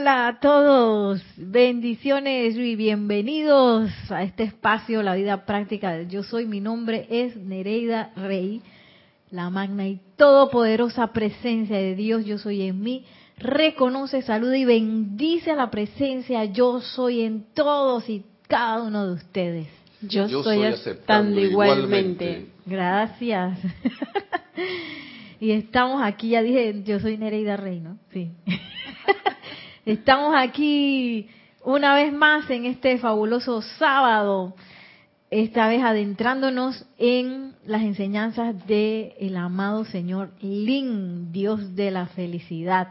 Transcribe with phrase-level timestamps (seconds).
[0.00, 6.46] Hola a todos, bendiciones y bienvenidos a este espacio, la vida práctica del yo soy.
[6.46, 8.62] Mi nombre es Nereida Rey,
[9.32, 13.06] la magna y todopoderosa presencia de Dios, yo soy en mí.
[13.38, 19.14] Reconoce, saluda y bendice a la presencia yo soy en todos y cada uno de
[19.14, 19.66] ustedes.
[20.00, 22.46] Yo, estoy aceptando, igualmente.
[22.66, 23.58] Gracias.
[25.40, 27.98] y estamos aquí, ya dije, yo soy Nereida Rey, ¿no?
[28.12, 28.30] Sí.
[29.92, 31.28] Estamos aquí
[31.64, 34.54] una vez más en este fabuloso sábado,
[35.30, 42.88] esta vez adentrándonos en las enseñanzas del el amado Señor Lin, Dios de la felicidad.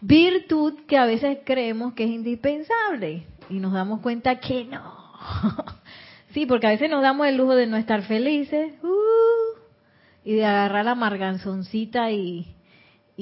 [0.00, 5.02] Virtud que a veces creemos que es indispensable y nos damos cuenta que no.
[6.32, 9.58] Sí, porque a veces nos damos el lujo de no estar felices uh,
[10.24, 12.56] y de agarrar la marganzoncita y,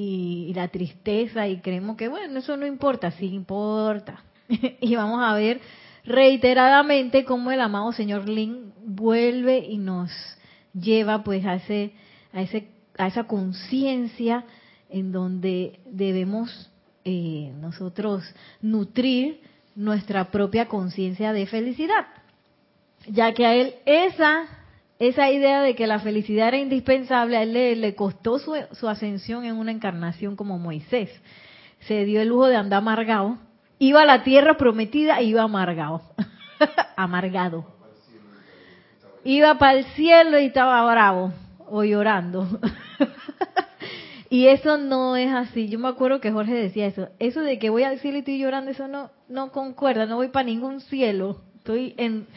[0.01, 4.23] y, la tristeza y creemos que, bueno, eso no importa, sí importa.
[4.81, 5.61] y vamos a ver
[6.03, 10.11] reiteradamente cómo el amado señor Lin vuelve y nos
[10.73, 11.93] lleva pues a ese
[12.33, 14.45] a ese a esa conciencia
[14.89, 16.71] en donde debemos
[17.05, 18.23] eh, nosotros
[18.61, 19.41] nutrir
[19.75, 22.07] nuestra propia conciencia de felicidad
[23.07, 24.45] ya que a él esa,
[25.01, 29.45] esa idea de que la felicidad era indispensable, a él le, costó su, su, ascensión
[29.45, 31.09] en una encarnación como Moisés.
[31.87, 33.39] Se dio el lujo de andar amargado.
[33.79, 36.03] Iba a la tierra prometida e iba amargado.
[36.95, 37.65] amargado.
[39.23, 41.33] Iba para el cielo y estaba bravo
[41.67, 42.47] o llorando.
[44.29, 45.67] y eso no es así.
[45.67, 47.09] Yo me acuerdo que Jorge decía eso.
[47.17, 50.05] Eso de que voy al cielo y estoy llorando, eso no, no concuerda.
[50.05, 51.37] No voy para ningún cielo.
[51.57, 52.27] Estoy en,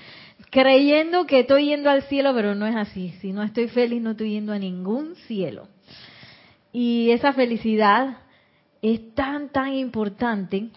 [0.54, 3.10] creyendo que estoy yendo al cielo, pero no es así.
[3.20, 5.66] Si no estoy feliz, no estoy yendo a ningún cielo.
[6.72, 8.18] Y esa felicidad
[8.80, 10.68] es tan, tan importante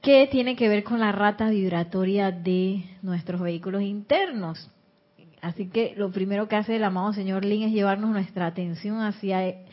[0.00, 4.70] que tiene que ver con la rata vibratoria de nuestros vehículos internos.
[5.42, 9.64] Así que lo primero que hace el amado señor Lin es llevarnos nuestra atención hacia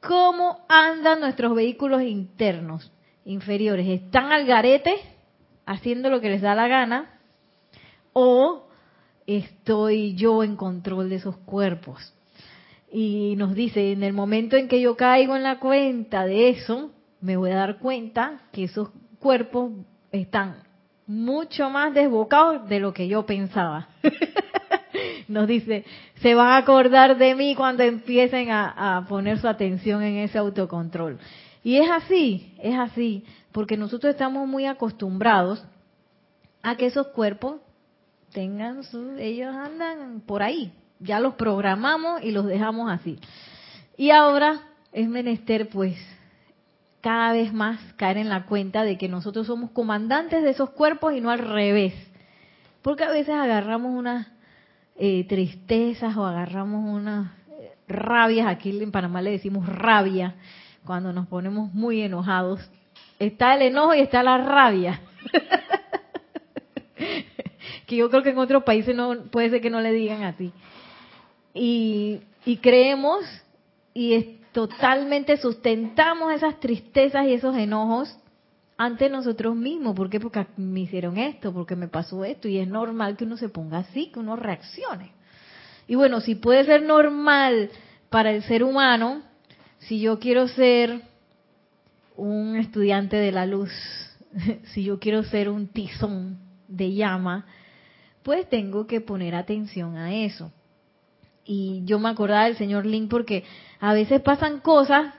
[0.00, 2.92] cómo andan nuestros vehículos internos
[3.24, 3.88] inferiores.
[3.88, 4.94] ¿Están al garete
[5.64, 7.15] haciendo lo que les da la gana?
[8.18, 8.66] O
[9.26, 12.14] estoy yo en control de esos cuerpos.
[12.90, 16.92] Y nos dice, en el momento en que yo caigo en la cuenta de eso,
[17.20, 18.88] me voy a dar cuenta que esos
[19.18, 19.72] cuerpos
[20.12, 20.62] están
[21.06, 23.88] mucho más desbocados de lo que yo pensaba.
[25.28, 25.84] nos dice,
[26.22, 30.38] se van a acordar de mí cuando empiecen a, a, poner su atención en ese
[30.38, 31.18] autocontrol.
[31.62, 35.62] Y es así, es así, porque nosotros estamos muy acostumbrados
[36.62, 37.60] a que esos cuerpos
[38.36, 40.70] tengan su, ellos andan por ahí,
[41.00, 43.18] ya los programamos y los dejamos así.
[43.96, 44.60] Y ahora
[44.92, 45.96] es menester pues
[47.00, 51.14] cada vez más caer en la cuenta de que nosotros somos comandantes de esos cuerpos
[51.14, 51.94] y no al revés.
[52.82, 54.26] Porque a veces agarramos unas
[54.96, 60.34] eh, tristezas o agarramos unas eh, rabias, aquí en Panamá le decimos rabia,
[60.84, 62.60] cuando nos ponemos muy enojados.
[63.18, 65.00] Está el enojo y está la rabia.
[67.86, 70.52] que yo creo que en otros países no puede ser que no le digan así.
[71.54, 72.20] Y,
[72.60, 73.24] creemos
[73.94, 78.14] y totalmente sustentamos esas tristezas y esos enojos
[78.76, 79.94] ante nosotros mismos.
[79.94, 80.20] ¿Por qué?
[80.20, 82.48] Porque me hicieron esto, porque me pasó esto.
[82.48, 85.12] Y es normal que uno se ponga así, que uno reaccione.
[85.86, 87.70] Y bueno, si puede ser normal
[88.10, 89.22] para el ser humano,
[89.78, 91.02] si yo quiero ser
[92.16, 93.70] un estudiante de la luz,
[94.74, 97.46] si yo quiero ser un tizón de llama,
[98.26, 100.50] pues tengo que poner atención a eso.
[101.44, 103.44] Y yo me acordaba del señor Link porque
[103.78, 105.14] a veces pasan cosas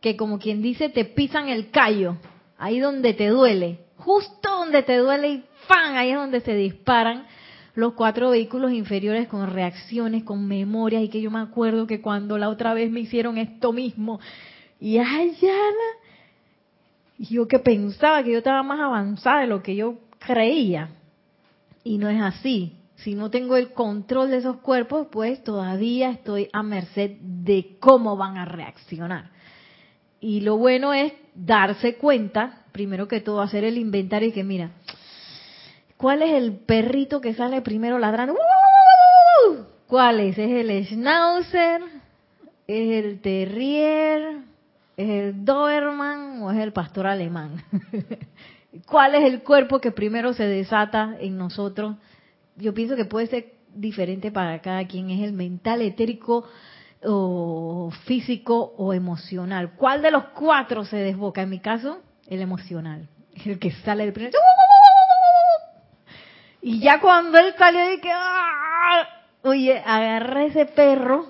[0.00, 2.16] que como quien dice te pisan el callo,
[2.58, 5.94] ahí donde te duele, justo donde te duele y ¡pam!
[5.94, 7.28] Ahí es donde se disparan
[7.76, 11.04] los cuatro vehículos inferiores con reacciones, con memorias.
[11.04, 14.18] Y que yo me acuerdo que cuando la otra vez me hicieron esto mismo
[14.80, 15.54] y allá
[17.20, 20.97] yo que pensaba que yo estaba más avanzada de lo que yo creía
[21.84, 22.76] y no es así.
[22.96, 28.16] Si no tengo el control de esos cuerpos, pues todavía estoy a merced de cómo
[28.16, 29.30] van a reaccionar.
[30.20, 34.72] Y lo bueno es darse cuenta, primero que todo, hacer el inventario y que mira,
[35.96, 38.34] ¿cuál es el perrito que sale primero ladrando?
[39.86, 40.36] ¿Cuál es?
[40.36, 41.82] ¿Es el schnauzer?
[42.66, 44.38] ¿Es el terrier?
[44.96, 47.62] ¿Es el doberman o es el pastor alemán?
[48.86, 51.96] ¿Cuál es el cuerpo que primero se desata en nosotros?
[52.56, 55.10] Yo pienso que puede ser diferente para cada quien.
[55.10, 56.44] Es el mental, etérico,
[57.04, 59.72] o físico o emocional.
[59.76, 61.42] ¿Cuál de los cuatro se desboca?
[61.42, 63.08] En mi caso, el emocional,
[63.44, 64.32] el que sale del primer...
[66.60, 68.10] Y ya cuando él salió de que...
[68.12, 69.08] ¡ah!
[69.42, 71.28] Oye, agarra ese perro,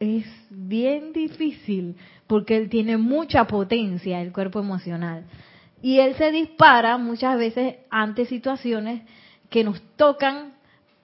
[0.00, 1.96] es bien difícil,
[2.26, 5.24] porque él tiene mucha potencia, el cuerpo emocional.
[5.82, 9.02] Y él se dispara muchas veces ante situaciones
[9.50, 10.54] que nos tocan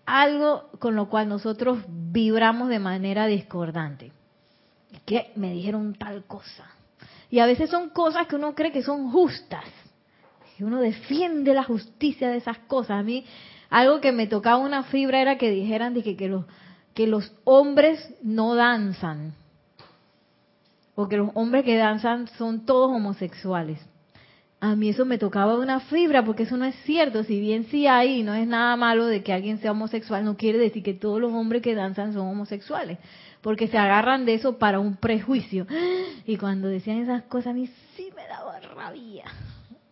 [0.06, 4.12] algo con lo cual nosotros vibramos de manera discordante.
[5.06, 6.66] Que me dijeron tal cosa.
[7.30, 9.64] Y a veces son cosas que uno cree que son justas.
[10.58, 12.98] Y uno defiende la justicia de esas cosas.
[12.98, 13.24] A mí,
[13.70, 16.44] algo que me tocaba una fibra era que dijeran que, que, los,
[16.94, 19.34] que los hombres no danzan.
[20.94, 23.80] O que los hombres que danzan son todos homosexuales
[24.64, 27.25] a mí eso me tocaba una fibra, porque eso no es cierto.
[27.25, 30.56] Si bien sí hay, no es nada malo de que alguien sea homosexual, no quiere
[30.56, 32.99] decir que todos los hombres que danzan son homosexuales,
[33.41, 35.67] porque se agarran de eso para un prejuicio.
[36.26, 39.25] Y cuando decían esas cosas, a mí sí me daba rabia.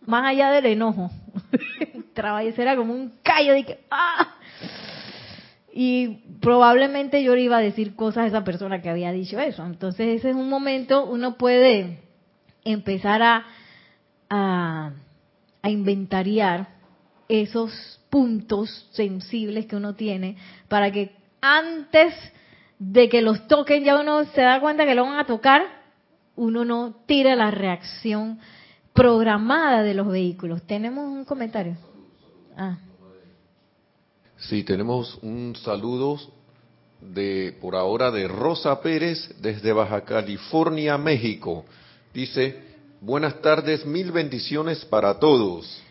[0.05, 1.11] Más allá del enojo.
[2.41, 4.35] Eso era como un callo de que, ¡ah!
[5.73, 9.65] Y probablemente yo le iba a decir cosas a esa persona que había dicho eso.
[9.65, 11.99] Entonces ese es un momento, uno puede
[12.63, 13.45] empezar a
[14.31, 14.93] a,
[15.63, 16.69] inventariar
[17.27, 20.37] esos puntos sensibles que uno tiene
[20.67, 22.13] para que antes
[22.79, 25.61] de que los toquen ya uno se da cuenta que lo van a tocar,
[26.35, 28.39] uno no tira la reacción
[28.93, 30.63] programada de los vehículos.
[30.63, 31.77] ¿Tenemos un comentario?
[32.57, 32.77] Ah.
[34.37, 36.17] Sí, tenemos un saludo
[37.01, 41.65] de por ahora de Rosa Pérez desde Baja California, México.
[42.13, 42.70] Dice,
[43.03, 45.81] Buenas tardes, mil bendiciones para todos.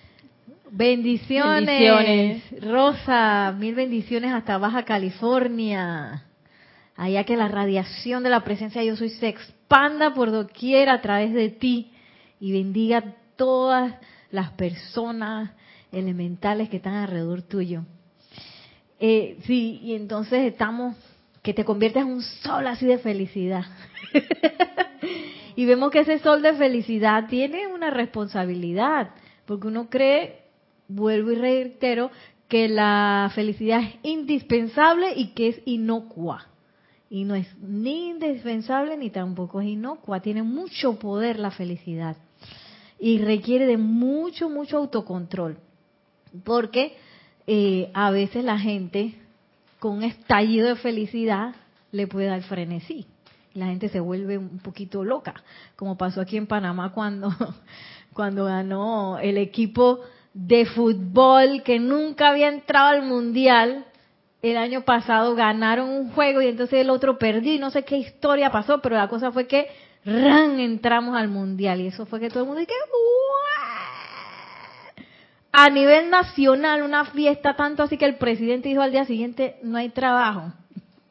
[0.70, 2.40] Bendiciones.
[2.62, 6.22] Rosa, mil bendiciones hasta Baja California.
[6.94, 11.00] Allá que la radiación de la presencia de yo soy se expanda por doquier a
[11.00, 11.90] través de ti
[12.38, 13.92] y bendiga a todas
[14.30, 15.50] las personas
[15.90, 17.82] elementales que están alrededor tuyo.
[19.00, 20.94] Eh, sí, y entonces estamos,
[21.42, 23.64] que te conviertes en un sol así de felicidad.
[25.60, 29.10] Y vemos que ese sol de felicidad tiene una responsabilidad,
[29.44, 30.44] porque uno cree,
[30.88, 32.10] vuelvo y reitero,
[32.48, 36.46] que la felicidad es indispensable y que es inocua.
[37.10, 40.20] Y no es ni indispensable ni tampoco es inocua.
[40.20, 42.16] Tiene mucho poder la felicidad.
[42.98, 45.58] Y requiere de mucho, mucho autocontrol.
[46.42, 46.96] Porque
[47.46, 49.14] eh, a veces la gente
[49.78, 51.54] con un estallido de felicidad
[51.92, 53.06] le puede dar frenesí
[53.60, 55.34] la gente se vuelve un poquito loca,
[55.76, 57.30] como pasó aquí en Panamá cuando,
[58.12, 60.00] cuando ganó el equipo
[60.34, 63.84] de fútbol que nunca había entrado al mundial.
[64.42, 67.98] El año pasado ganaron un juego y entonces el otro perdió y no sé qué
[67.98, 69.68] historia pasó, pero la cosa fue que
[70.04, 72.72] ran entramos al mundial y eso fue que todo el mundo dice
[75.52, 79.76] a nivel nacional una fiesta tanto así que el presidente dijo al día siguiente no
[79.76, 80.52] hay trabajo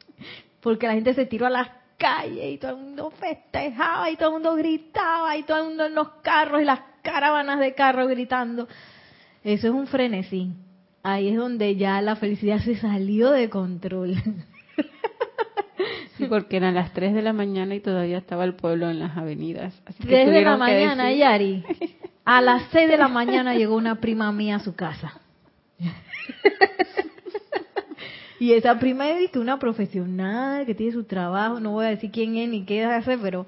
[0.60, 1.68] porque la gente se tiró a las
[2.00, 5.86] calle y todo el mundo festejaba y todo el mundo gritaba y todo el mundo
[5.86, 8.66] en los carros y las caravanas de carros gritando.
[9.44, 10.52] Eso es un frenesí.
[11.02, 14.16] Ahí es donde ya la felicidad se salió de control.
[16.16, 19.16] Sí, porque eran las 3 de la mañana y todavía estaba el pueblo en las
[19.16, 19.72] avenidas.
[19.86, 21.64] Así 3 de la mañana, Yari.
[22.26, 25.18] A las 6 de la mañana llegó una prima mía a su casa.
[28.40, 32.10] Y esa prima es que una profesional que tiene su trabajo, no voy a decir
[32.10, 33.46] quién es ni qué hace, pero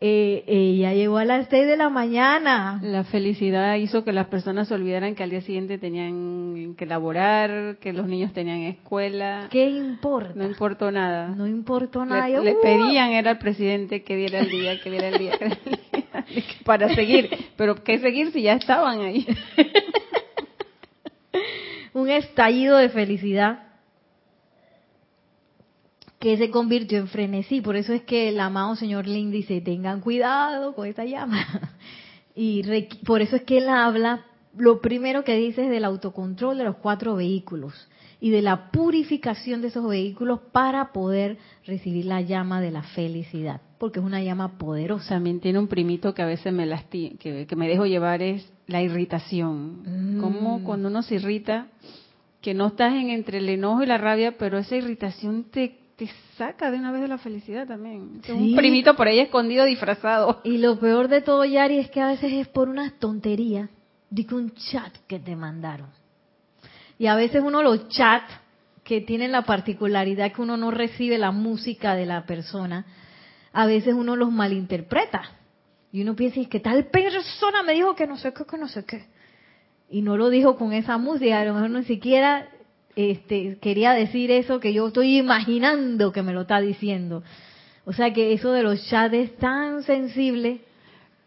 [0.00, 2.78] eh, ella llegó a las 6 de la mañana.
[2.84, 7.78] La felicidad hizo que las personas se olvidaran que al día siguiente tenían que laborar,
[7.80, 9.48] que los niños tenían escuela.
[9.50, 10.34] ¿Qué importa?
[10.36, 11.30] No importó nada.
[11.30, 12.28] No importó nada.
[12.28, 15.32] Le, pedían era al presidente que diera el día, que diera el día,
[16.64, 17.28] para seguir.
[17.56, 19.26] Pero ¿qué seguir si ya estaban ahí?
[21.92, 23.71] Un estallido de felicidad
[26.22, 27.60] que se convirtió en frenesí.
[27.60, 31.44] Por eso es que el amado señor Lin dice, tengan cuidado con esta llama.
[32.34, 32.62] Y
[33.04, 34.24] por eso es que él habla,
[34.56, 37.74] lo primero que dice es del autocontrol de los cuatro vehículos
[38.20, 41.36] y de la purificación de esos vehículos para poder
[41.66, 45.10] recibir la llama de la felicidad, porque es una llama poderosa.
[45.10, 48.80] También tiene un primito que a veces me lasti que, me dejo llevar es la
[48.80, 50.18] irritación.
[50.18, 50.64] Como mm.
[50.64, 51.66] cuando uno se irrita,
[52.40, 55.81] que no estás en entre el enojo y la rabia, pero esa irritación te
[56.36, 58.20] saca de una vez de la felicidad también.
[58.28, 60.40] Un primito por ahí escondido, disfrazado.
[60.44, 63.68] Y lo peor de todo, Yari, es que a veces es por una tontería
[64.10, 65.88] de un chat que te mandaron.
[66.98, 68.30] Y a veces uno los chats
[68.84, 72.84] que tienen la particularidad que uno no recibe la música de la persona,
[73.52, 75.22] a veces uno los malinterpreta.
[75.92, 78.68] Y uno piensa, es que tal persona me dijo que no sé qué, que no
[78.68, 79.04] sé qué.
[79.90, 82.48] Y no lo dijo con esa música, a lo mejor ni siquiera
[82.96, 87.22] este, quería decir eso que yo estoy imaginando que me lo está diciendo.
[87.84, 90.60] O sea que eso de los chats tan sensible.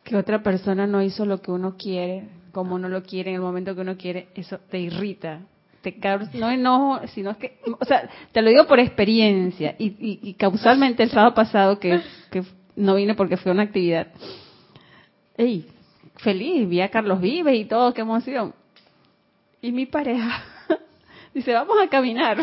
[0.04, 3.42] Que otra persona no hizo lo que uno quiere, como uno lo quiere en el
[3.42, 5.42] momento que uno quiere, eso te irrita.
[5.82, 5.96] Te
[6.34, 11.12] no enojo, sino que, o sea, te lo digo por experiencia y, y, causalmente el
[11.12, 12.44] sábado pasado que, que
[12.76, 14.08] no vine porque fue una actividad.
[15.38, 15.68] Ey,
[16.16, 18.56] feliz, vi a Carlos Vives y todo, qué emoción.
[19.62, 20.44] Y mi pareja
[21.36, 22.38] dice, vamos a caminar.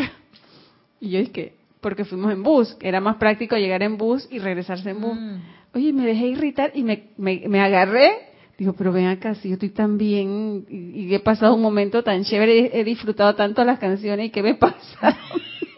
[1.01, 4.91] Y yo dije, porque fuimos en bus, era más práctico llegar en bus y regresarse
[4.91, 5.19] en bus.
[5.19, 5.35] Mm.
[5.75, 8.11] Oye, me dejé irritar y me, me, agarré.
[8.57, 12.23] Digo, pero ven acá, si yo estoy tan bien y, he pasado un momento tan
[12.23, 15.17] chévere, he disfrutado tanto las canciones y qué me pasa.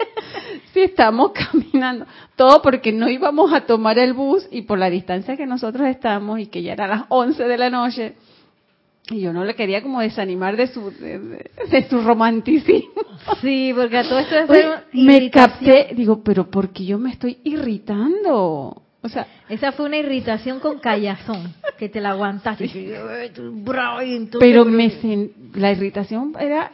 [0.74, 2.06] si estamos caminando,
[2.36, 6.40] todo porque no íbamos a tomar el bus y por la distancia que nosotros estamos
[6.40, 8.16] y que ya era las 11 de la noche,
[9.10, 13.02] y yo no le quería como desanimar de su de, su romanticismo.
[13.42, 18.82] Sí, porque a todo esto es me capté, digo, pero porque yo me estoy irritando.
[19.02, 22.68] O sea, esa fue una irritación con callazón, que te la aguantaste.
[24.40, 24.92] pero me
[25.54, 26.72] la irritación era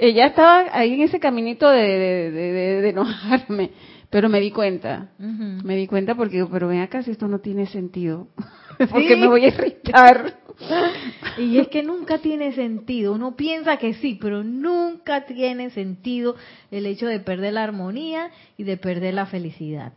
[0.00, 3.70] ella estaba ahí en ese caminito de, de, enojarme,
[4.08, 7.66] pero me di cuenta, me di cuenta porque pero ven acá si esto no tiene
[7.66, 8.28] sentido,
[8.90, 10.39] porque me voy a irritar.
[11.38, 13.12] Y es que nunca tiene sentido.
[13.12, 16.36] Uno piensa que sí, pero nunca tiene sentido
[16.70, 19.92] el hecho de perder la armonía y de perder la felicidad.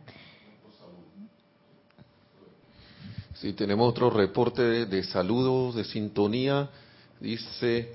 [3.34, 6.70] Sí, tenemos otro reporte de, saludos, de sintonía.
[7.20, 7.94] Dice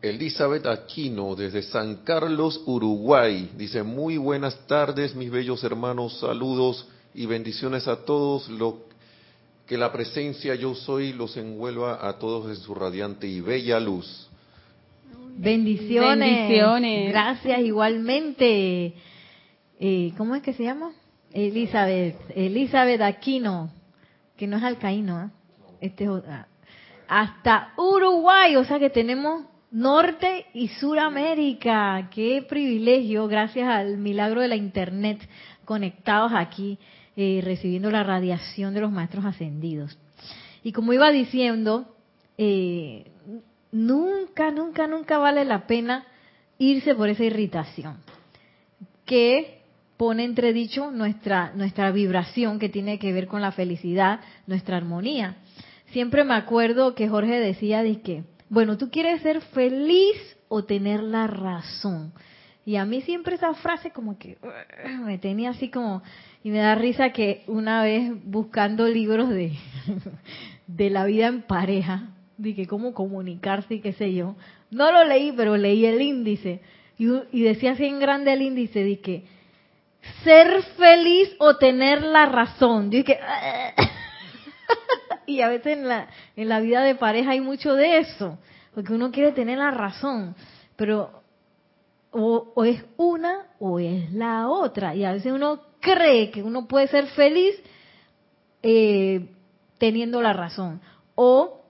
[0.00, 3.50] Elizabeth Aquino desde San Carlos, Uruguay.
[3.56, 8.48] Dice, muy buenas tardes, mis bellos hermanos, saludos y bendiciones a todos.
[8.48, 8.89] Lo
[9.70, 14.28] que la presencia yo soy los envuelva a todos en su radiante y bella luz.
[15.36, 16.28] Bendiciones.
[16.28, 17.12] Bendiciones.
[17.12, 18.94] Gracias igualmente.
[19.78, 20.90] Eh, ¿Cómo es que se llama?
[21.32, 22.16] Elizabeth.
[22.34, 23.70] Elizabeth Aquino,
[24.36, 25.28] que no es alcaíno, ¿eh?
[25.80, 26.48] este ah,
[27.06, 32.10] hasta Uruguay, o sea que tenemos Norte y Suramérica.
[32.12, 35.20] Qué privilegio, gracias al milagro de la Internet,
[35.64, 36.76] conectados aquí
[37.16, 39.98] eh, recibiendo la radiación de los maestros ascendidos.
[40.62, 41.94] Y como iba diciendo,
[42.38, 43.10] eh,
[43.72, 46.06] nunca, nunca, nunca vale la pena
[46.58, 47.98] irse por esa irritación
[49.04, 49.60] que
[49.96, 55.36] pone entredicho nuestra, nuestra vibración que tiene que ver con la felicidad, nuestra armonía.
[55.92, 60.16] Siempre me acuerdo que Jorge decía de que, bueno, tú quieres ser feliz
[60.48, 62.12] o tener la razón.
[62.64, 64.38] Y a mí siempre esa frase como que
[65.04, 66.02] me tenía así como,
[66.42, 69.52] y me da risa que una vez buscando libros de,
[70.66, 74.36] de la vida en pareja, de que cómo comunicarse y qué sé yo,
[74.70, 76.60] no lo leí, pero leí el índice.
[76.98, 79.24] Y, decía así en grande el índice, de que
[80.22, 82.90] ser feliz o tener la razón.
[82.90, 83.00] Yo
[85.26, 88.38] y a veces en la, en la vida de pareja hay mucho de eso,
[88.74, 90.34] porque uno quiere tener la razón,
[90.76, 91.22] pero
[92.10, 94.94] o, es una o es la otra.
[94.94, 97.56] Y a veces uno cree que uno puede ser feliz
[98.62, 99.28] eh,
[99.78, 100.80] teniendo la razón
[101.14, 101.62] o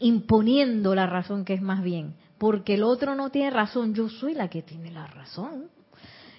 [0.00, 2.14] imponiendo la razón que es más bien.
[2.38, 5.70] Porque el otro no tiene razón, yo soy la que tiene la razón.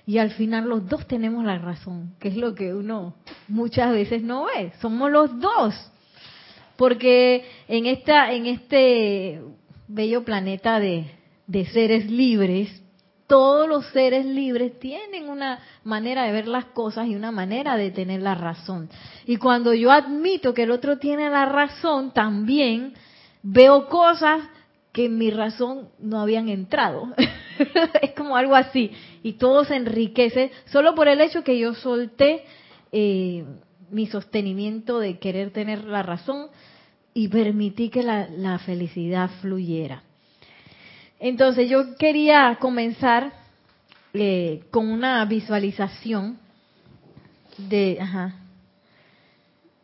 [0.06, 3.16] Y al final los dos tenemos la razón, que es lo que uno
[3.48, 4.72] muchas veces no ve.
[4.80, 5.74] Somos los dos.
[6.78, 9.42] Porque en esta, en este
[9.88, 11.12] bello planeta de,
[11.48, 12.82] de seres libres,
[13.28, 17.92] todos los seres libres tienen una manera de ver las cosas y una manera de
[17.92, 18.90] tener la razón.
[19.26, 22.94] Y cuando yo admito que el otro tiene la razón, también
[23.44, 24.42] veo cosas
[24.94, 27.14] que en mi razón no habían entrado.
[28.02, 28.92] es como algo así.
[29.24, 32.46] Y todo se enriquece solo por el hecho que yo solté
[32.94, 33.44] eh,
[33.92, 36.48] mi sostenimiento de querer tener la razón
[37.14, 40.07] y permití que la felicidad fluyera.
[41.20, 43.34] Entonces yo quería comenzar
[44.14, 46.38] eh, con una visualización
[47.58, 48.00] de,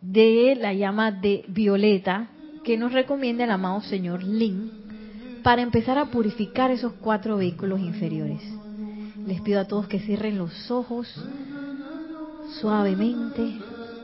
[0.02, 2.28] de la llama de violeta
[2.64, 4.72] que nos recomienda el amado señor Lin
[5.44, 8.42] para empezar a purificar esos cuatro vehículos inferiores.
[9.26, 11.08] Les pido a todos que cierren los ojos
[12.62, 13.58] suavemente,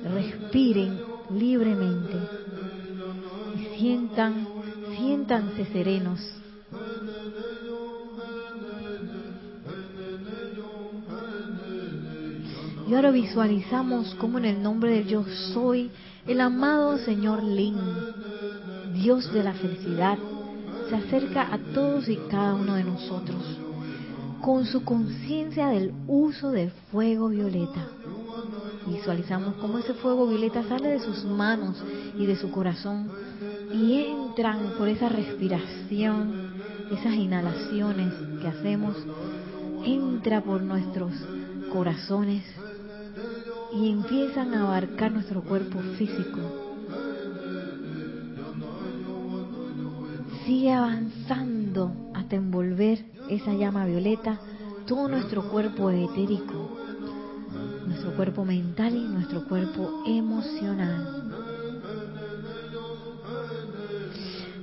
[0.04, 1.00] respiren
[1.32, 2.18] libremente
[3.56, 4.48] y sientan,
[4.98, 6.20] siéntanse serenos
[12.88, 15.24] Y ahora visualizamos como en el nombre del yo
[15.54, 15.92] soy,
[16.26, 17.78] el amado Señor Lin,
[18.94, 20.18] Dios de la felicidad,
[20.90, 23.60] se acerca a todos y cada uno de nosotros
[24.42, 27.88] con su conciencia del uso del fuego violeta.
[28.88, 31.84] Visualizamos cómo ese fuego violeta sale de sus manos
[32.18, 33.12] y de su corazón
[33.74, 36.49] y entran por esa respiración,
[36.92, 38.96] esas inhalaciones que hacemos,
[39.86, 41.14] entra por nuestros
[41.72, 42.44] corazones
[43.74, 46.40] y empiezan a abarcar nuestro cuerpo físico.
[50.46, 54.40] Sigue avanzando hasta envolver esa llama violeta
[54.88, 56.78] todo nuestro cuerpo etérico,
[57.86, 61.19] nuestro cuerpo mental y nuestro cuerpo emocional.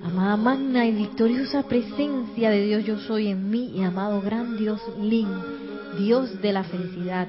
[0.07, 4.81] Amada magna y victoriosa presencia de Dios yo soy en mí y amado gran Dios
[5.01, 5.27] Lin,
[5.99, 7.27] Dios de la felicidad,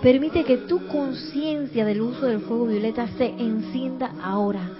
[0.00, 4.70] permite que tu conciencia del uso del fuego violeta se encienda ahora,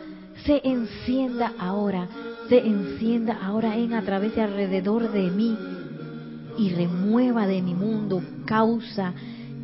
[0.46, 2.06] se encienda ahora,
[2.48, 5.58] se encienda ahora en a través y alrededor de mí
[6.58, 9.14] y remueva de mi mundo causa,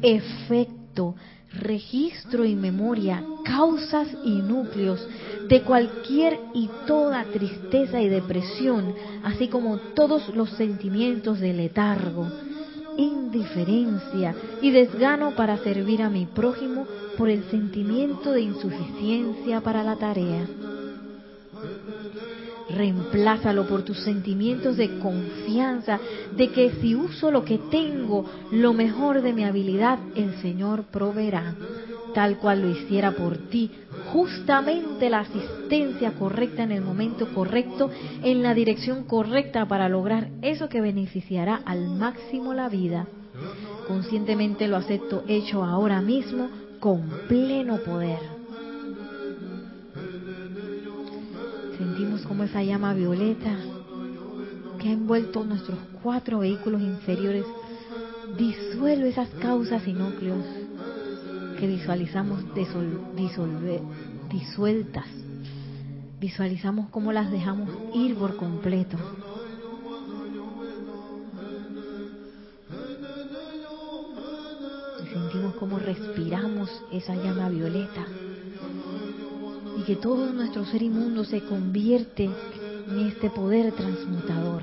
[0.02, 1.14] efecto,
[1.58, 5.06] registro y memoria, causas y núcleos
[5.48, 12.30] de cualquier y toda tristeza y depresión, así como todos los sentimientos de letargo,
[12.96, 16.86] indiferencia y desgano para servir a mi prójimo
[17.16, 20.46] por el sentimiento de insuficiencia para la tarea.
[22.70, 25.98] Reemplázalo por tus sentimientos de confianza,
[26.36, 31.54] de que si uso lo que tengo, lo mejor de mi habilidad, el Señor proveerá,
[32.14, 33.70] tal cual lo hiciera por ti,
[34.12, 37.90] justamente la asistencia correcta en el momento correcto,
[38.22, 43.06] en la dirección correcta para lograr eso que beneficiará al máximo la vida.
[43.86, 46.50] Conscientemente lo acepto hecho ahora mismo
[46.80, 48.37] con pleno poder.
[51.78, 53.56] Sentimos como esa llama violeta
[54.80, 57.44] que ha envuelto nuestros cuatro vehículos inferiores
[58.36, 60.44] disuelve esas causas y núcleos
[61.58, 62.44] que visualizamos
[63.16, 63.80] disolver,
[64.28, 65.06] disueltas.
[66.20, 68.98] Visualizamos cómo las dejamos ir por completo.
[75.12, 78.27] sentimos cómo respiramos esa llama violeta y
[79.88, 84.60] que todo nuestro ser inmundo se convierte en este poder transmutador,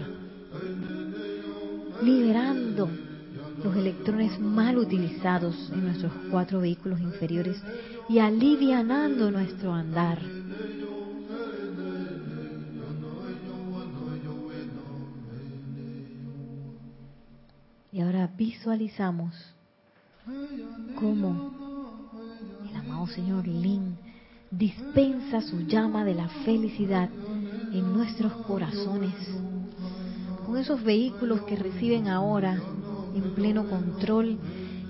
[2.04, 2.88] liberando
[3.64, 7.60] los electrones mal utilizados en nuestros cuatro vehículos inferiores
[8.08, 10.20] y alivianando nuestro andar.
[17.92, 19.34] Y ahora visualizamos
[21.00, 22.12] cómo
[22.70, 24.05] el amado Señor Lin
[24.58, 27.10] dispensa su llama de la felicidad
[27.74, 29.13] en nuestros corazones,
[30.46, 32.62] con esos vehículos que reciben ahora
[33.13, 34.38] en pleno control,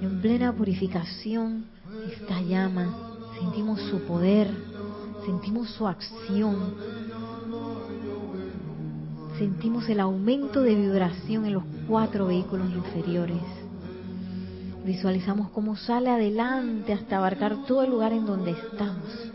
[0.02, 1.66] en plena purificación,
[2.12, 2.96] esta llama,
[3.40, 4.52] sentimos su poder,
[5.26, 6.76] sentimos su acción,
[9.40, 13.42] sentimos el aumento de vibración en los cuatro vehículos inferiores.
[14.86, 19.34] Visualizamos cómo sale adelante hasta abarcar todo el lugar en donde estamos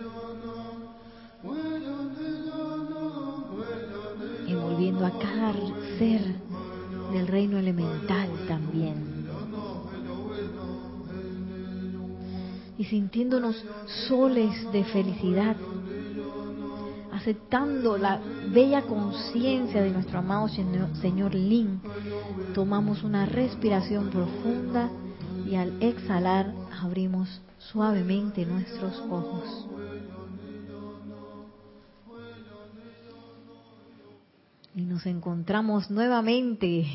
[4.90, 5.52] envolviendo a cada
[5.98, 6.20] ser
[7.12, 9.20] del reino elemental también.
[12.78, 13.62] Y sintiéndonos
[14.08, 15.56] soles de felicidad,
[17.12, 18.20] aceptando la
[18.52, 21.80] bella conciencia de nuestro amado Señor Lin,
[22.54, 24.88] tomamos una respiración profunda
[25.46, 29.66] y al exhalar abrimos suavemente nuestros ojos.
[34.74, 36.86] Y nos encontramos nuevamente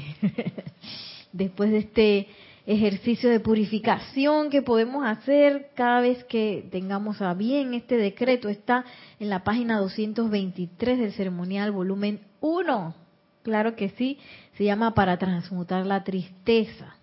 [1.34, 2.28] después de este
[2.66, 8.48] ejercicio de purificación que podemos hacer cada vez que tengamos a bien este decreto.
[8.48, 8.86] Está
[9.20, 12.96] en la página 223 del ceremonial volumen 1.
[13.44, 14.20] Claro que sí,
[14.58, 16.96] se llama para transmutar la tristeza.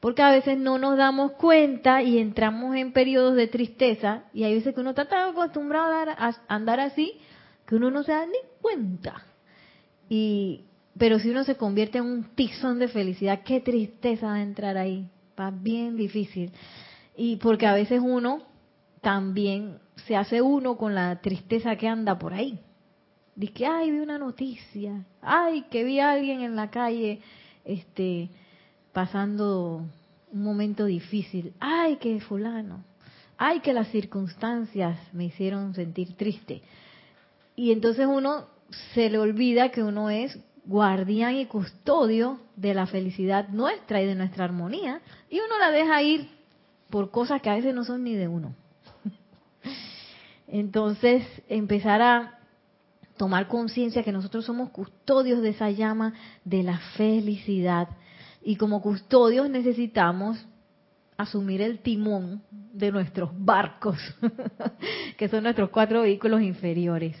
[0.00, 4.54] Porque a veces no nos damos cuenta y entramos en periodos de tristeza y hay
[4.54, 7.18] veces que uno está tan acostumbrado a andar así
[7.66, 9.27] que uno no se da ni cuenta
[10.08, 10.62] y,
[10.96, 15.08] pero si uno se convierte en un tizón de felicidad, qué tristeza a entrar ahí.
[15.38, 16.50] Va bien difícil.
[17.16, 18.42] Y porque a veces uno
[19.00, 22.60] también se hace uno con la tristeza que anda por ahí.
[23.34, 25.04] Dice que, ay, vi una noticia.
[25.22, 27.20] Ay, que vi a alguien en la calle
[27.64, 28.30] este,
[28.92, 29.84] pasando
[30.32, 31.52] un momento difícil.
[31.60, 32.82] Ay, que fulano.
[33.36, 36.62] Ay, que las circunstancias me hicieron sentir triste.
[37.54, 38.46] Y entonces uno
[38.94, 44.14] se le olvida que uno es guardián y custodio de la felicidad nuestra y de
[44.14, 45.00] nuestra armonía.
[45.30, 46.28] Y uno la deja ir
[46.90, 48.54] por cosas que a veces no son ni de uno.
[50.46, 52.38] Entonces, empezar a
[53.16, 57.88] tomar conciencia que nosotros somos custodios de esa llama de la felicidad.
[58.42, 60.46] Y como custodios necesitamos
[61.16, 63.98] asumir el timón de nuestros barcos,
[65.16, 67.16] que son nuestros cuatro vehículos inferiores.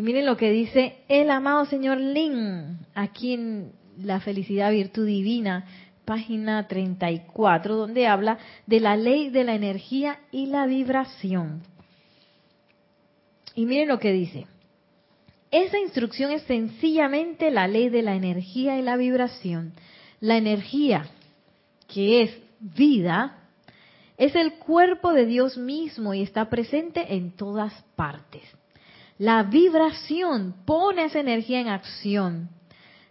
[0.00, 5.66] Y miren lo que dice el amado señor Lin, aquí en La Felicidad Virtud Divina,
[6.06, 11.64] página 34, donde habla de la ley de la energía y la vibración.
[13.54, 14.46] Y miren lo que dice.
[15.50, 19.74] Esa instrucción es sencillamente la ley de la energía y la vibración.
[20.18, 21.10] La energía,
[21.88, 23.36] que es vida,
[24.16, 28.44] es el cuerpo de Dios mismo y está presente en todas partes.
[29.20, 32.48] La vibración pone esa energía en acción.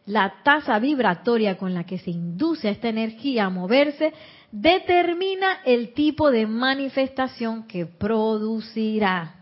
[0.08, 4.12] La tasa vibratoria con la que se induce esta energía a moverse
[4.52, 9.36] determina el tipo de manifestación que producirá.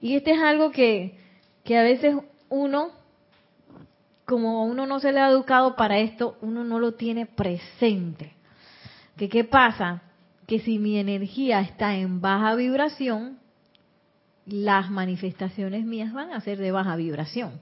[0.00, 1.18] Y este es algo que,
[1.64, 2.14] que a veces
[2.48, 2.90] uno,
[4.26, 8.34] como uno no se le ha educado para esto, uno no lo tiene presente.
[9.16, 10.02] ¿Que qué pasa?
[10.46, 13.40] Que si mi energía está en baja vibración,
[14.50, 17.60] las manifestaciones mías van a ser de baja vibración.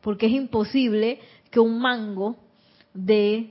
[0.00, 2.36] Porque es imposible que un mango
[2.94, 3.50] de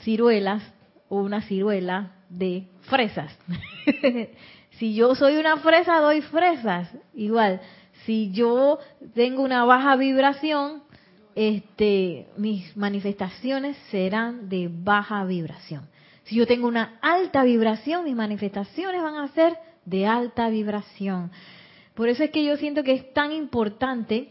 [0.00, 0.62] ciruelas
[1.08, 3.36] o una ciruela de fresas.
[4.78, 6.88] si yo soy una fresa, doy fresas.
[7.14, 7.60] Igual,
[8.04, 8.78] si yo
[9.14, 10.82] tengo una baja vibración,
[11.34, 15.88] este, mis manifestaciones serán de baja vibración.
[16.24, 21.30] Si yo tengo una alta vibración, mis manifestaciones van a ser de alta vibración.
[21.96, 24.28] Por eso es que yo siento que es tan importante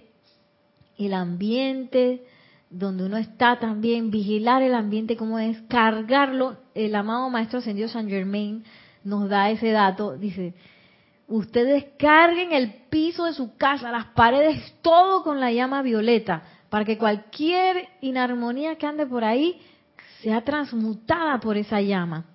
[1.00, 2.24] el ambiente
[2.70, 6.58] donde uno está también, vigilar el ambiente como es, cargarlo.
[6.76, 8.64] El amado Maestro Ascendido San Germain
[9.04, 10.54] nos da ese dato, dice,
[11.28, 16.86] ustedes carguen el piso de su casa, las paredes, todo con la llama violeta, para
[16.86, 19.60] que cualquier inarmonía que ande por ahí
[20.22, 22.26] sea transmutada por esa llama.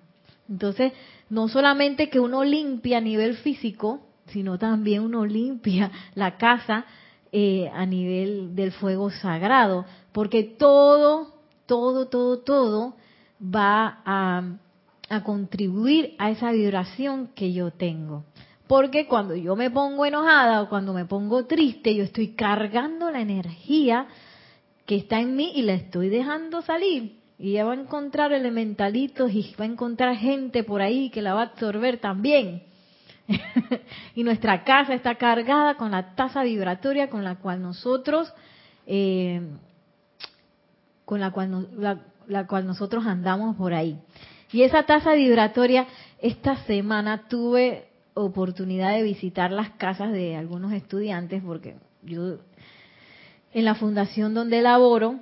[0.49, 0.91] Entonces,
[1.29, 6.85] no solamente que uno limpia a nivel físico, sino también uno limpia la casa
[7.31, 11.33] eh, a nivel del fuego sagrado, porque todo,
[11.65, 12.95] todo, todo, todo
[13.41, 14.43] va a,
[15.09, 18.25] a contribuir a esa vibración que yo tengo.
[18.67, 23.19] Porque cuando yo me pongo enojada o cuando me pongo triste, yo estoy cargando la
[23.19, 24.07] energía
[24.85, 27.19] que está en mí y la estoy dejando salir.
[27.37, 31.33] Y ella va a encontrar elementalitos y va a encontrar gente por ahí que la
[31.33, 32.63] va a absorber también.
[34.15, 38.33] y nuestra casa está cargada con la tasa vibratoria con la cual nosotros,
[38.87, 39.41] eh,
[41.05, 41.67] con la cual,
[42.27, 43.99] la, cual nosotros andamos por ahí.
[44.51, 45.87] Y esa tasa vibratoria,
[46.21, 52.39] esta semana tuve oportunidad de visitar las casas de algunos estudiantes, porque yo
[53.53, 55.19] en la fundación donde laboro,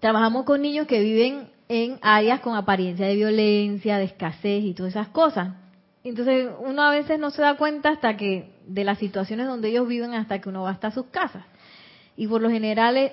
[0.00, 4.92] trabajamos con niños que viven en áreas con apariencia de violencia, de escasez y todas
[4.92, 5.63] esas cosas.
[6.04, 9.88] Entonces uno a veces no se da cuenta hasta que de las situaciones donde ellos
[9.88, 11.44] viven hasta que uno va hasta sus casas.
[12.14, 13.12] Y por lo general eh,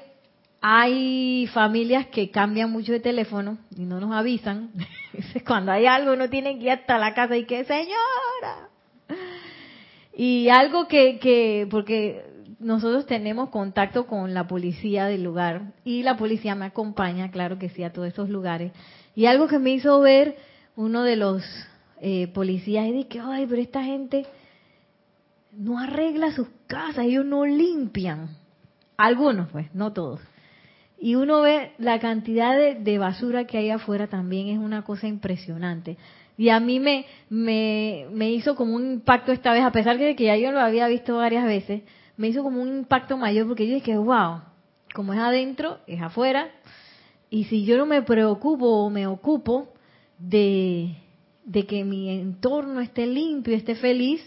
[0.59, 4.71] hay familias que cambian mucho de teléfono y no nos avisan.
[5.47, 8.69] Cuando hay algo uno tiene que ir hasta la casa y que señora.
[10.13, 12.25] Y algo que, que, porque
[12.59, 17.69] nosotros tenemos contacto con la policía del lugar y la policía me acompaña, claro que
[17.69, 18.73] sí, a todos esos lugares.
[19.15, 20.35] Y algo que me hizo ver
[20.75, 21.43] uno de los
[22.03, 24.25] eh, policías y dije, ay, pero esta gente
[25.51, 28.29] no arregla sus casas, ellos no limpian.
[28.97, 30.19] Algunos, pues, no todos.
[30.99, 35.97] Y uno ve la cantidad de, basura que hay afuera también es una cosa impresionante.
[36.37, 40.15] Y a mí me, me, me, hizo como un impacto esta vez, a pesar de
[40.15, 41.83] que ya yo lo había visto varias veces,
[42.17, 44.41] me hizo como un impacto mayor porque yo dije, wow,
[44.93, 46.49] como es adentro, es afuera.
[47.29, 49.69] Y si yo no me preocupo o me ocupo
[50.17, 50.95] de,
[51.43, 54.21] de que mi entorno esté limpio, esté feliz,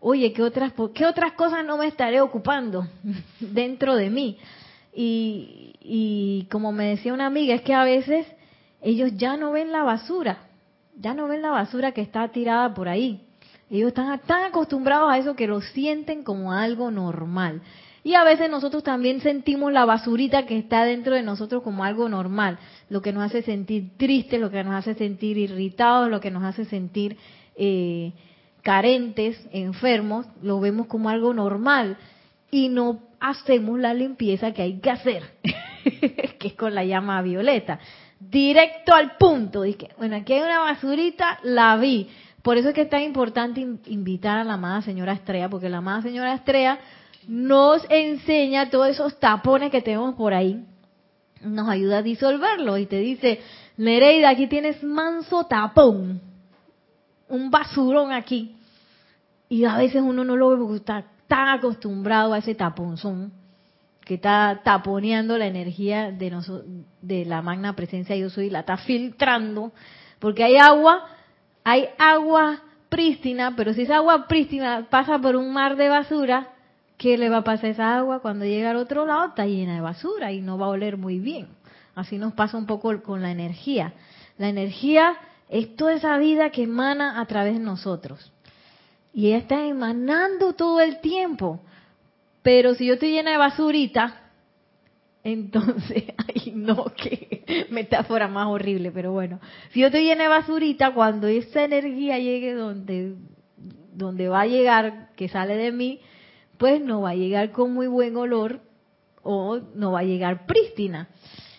[0.00, 2.86] oye, ¿qué otras, ¿qué otras cosas no me estaré ocupando
[3.40, 4.38] dentro de mí?
[4.94, 8.26] Y, y como me decía una amiga, es que a veces
[8.82, 10.48] ellos ya no ven la basura,
[10.98, 13.20] ya no ven la basura que está tirada por ahí.
[13.70, 17.62] Ellos están tan acostumbrados a eso que lo sienten como algo normal.
[18.04, 22.08] Y a veces nosotros también sentimos la basurita que está dentro de nosotros como algo
[22.08, 26.32] normal, lo que nos hace sentir tristes, lo que nos hace sentir irritados, lo que
[26.32, 27.16] nos hace sentir
[27.54, 28.12] eh,
[28.62, 31.96] carentes, enfermos, lo vemos como algo normal
[32.50, 35.22] y no hacemos la limpieza que hay que hacer,
[36.38, 37.78] que es con la llama violeta.
[38.18, 39.62] Directo al punto.
[39.62, 42.08] Dije, bueno, aquí hay una basurita, la vi.
[42.42, 45.78] Por eso es que es tan importante invitar a la amada señora Estrella, porque la
[45.78, 46.78] amada señora Estrella
[47.26, 50.64] nos enseña todos esos tapones que tenemos por ahí,
[51.42, 53.40] nos ayuda a disolverlo y te dice,
[53.76, 56.20] Nereida, aquí tienes manso tapón,
[57.28, 58.56] un basurón aquí.
[59.48, 63.32] Y a veces uno no lo ve porque está tan acostumbrado a ese taponzón
[64.04, 66.36] que está taponeando la energía de,
[67.00, 69.72] de la magna presencia yo soy, la está filtrando,
[70.18, 71.06] porque hay agua,
[71.64, 76.51] hay agua prístina, pero si esa agua prístina pasa por un mar de basura,
[77.02, 79.30] ¿qué le va a pasar esa agua cuando llega al otro lado?
[79.30, 81.48] Está llena de basura y no va a oler muy bien.
[81.96, 83.92] Así nos pasa un poco con la energía.
[84.38, 85.16] La energía
[85.48, 88.32] es toda esa vida que emana a través de nosotros.
[89.12, 91.60] Y ella está emanando todo el tiempo.
[92.42, 94.22] Pero si yo estoy llena de basurita,
[95.24, 99.40] entonces, ay no, qué metáfora más horrible, pero bueno,
[99.72, 103.16] si yo estoy llena de basurita, cuando esa energía llegue donde,
[103.92, 106.00] donde va a llegar, que sale de mí,
[106.62, 108.60] pues no va a llegar con muy buen olor
[109.24, 111.08] o no va a llegar prístina.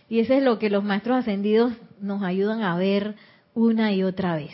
[0.08, 3.16] Y eso es lo que los maestros ascendidos nos ayudan a ver
[3.54, 4.52] una y otra vez.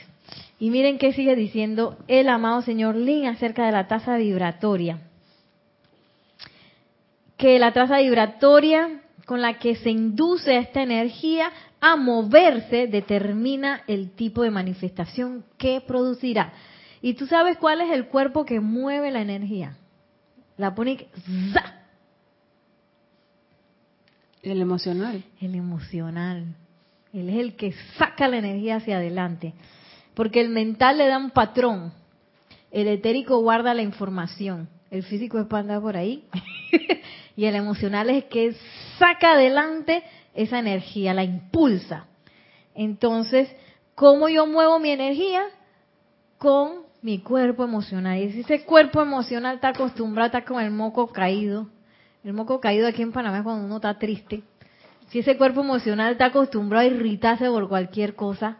[0.59, 5.01] Y miren qué sigue diciendo el amado señor Lin acerca de la tasa vibratoria.
[7.37, 14.15] Que la tasa vibratoria con la que se induce esta energía a moverse determina el
[14.15, 16.53] tipo de manifestación que producirá.
[17.03, 19.77] ¿Y tú sabes cuál es el cuerpo que mueve la energía?
[20.59, 21.07] La pone
[24.41, 25.23] El emocional.
[25.39, 26.53] El emocional.
[27.13, 29.53] Él es el que saca la energía hacia adelante.
[30.15, 31.93] Porque el mental le da un patrón.
[32.71, 34.67] El etérico guarda la información.
[34.91, 36.25] El físico expanda por ahí.
[37.37, 38.53] y el emocional es el que
[38.97, 42.07] saca adelante esa energía, la impulsa.
[42.75, 43.49] Entonces,
[43.95, 45.41] ¿cómo yo muevo mi energía?
[46.37, 48.17] Con mi cuerpo emocional.
[48.19, 51.67] Y si ese cuerpo emocional está acostumbrado a estar con el moco caído,
[52.23, 54.43] el moco caído aquí en Panamá es cuando uno está triste.
[55.09, 58.57] Si ese cuerpo emocional está acostumbrado a irritarse por cualquier cosa,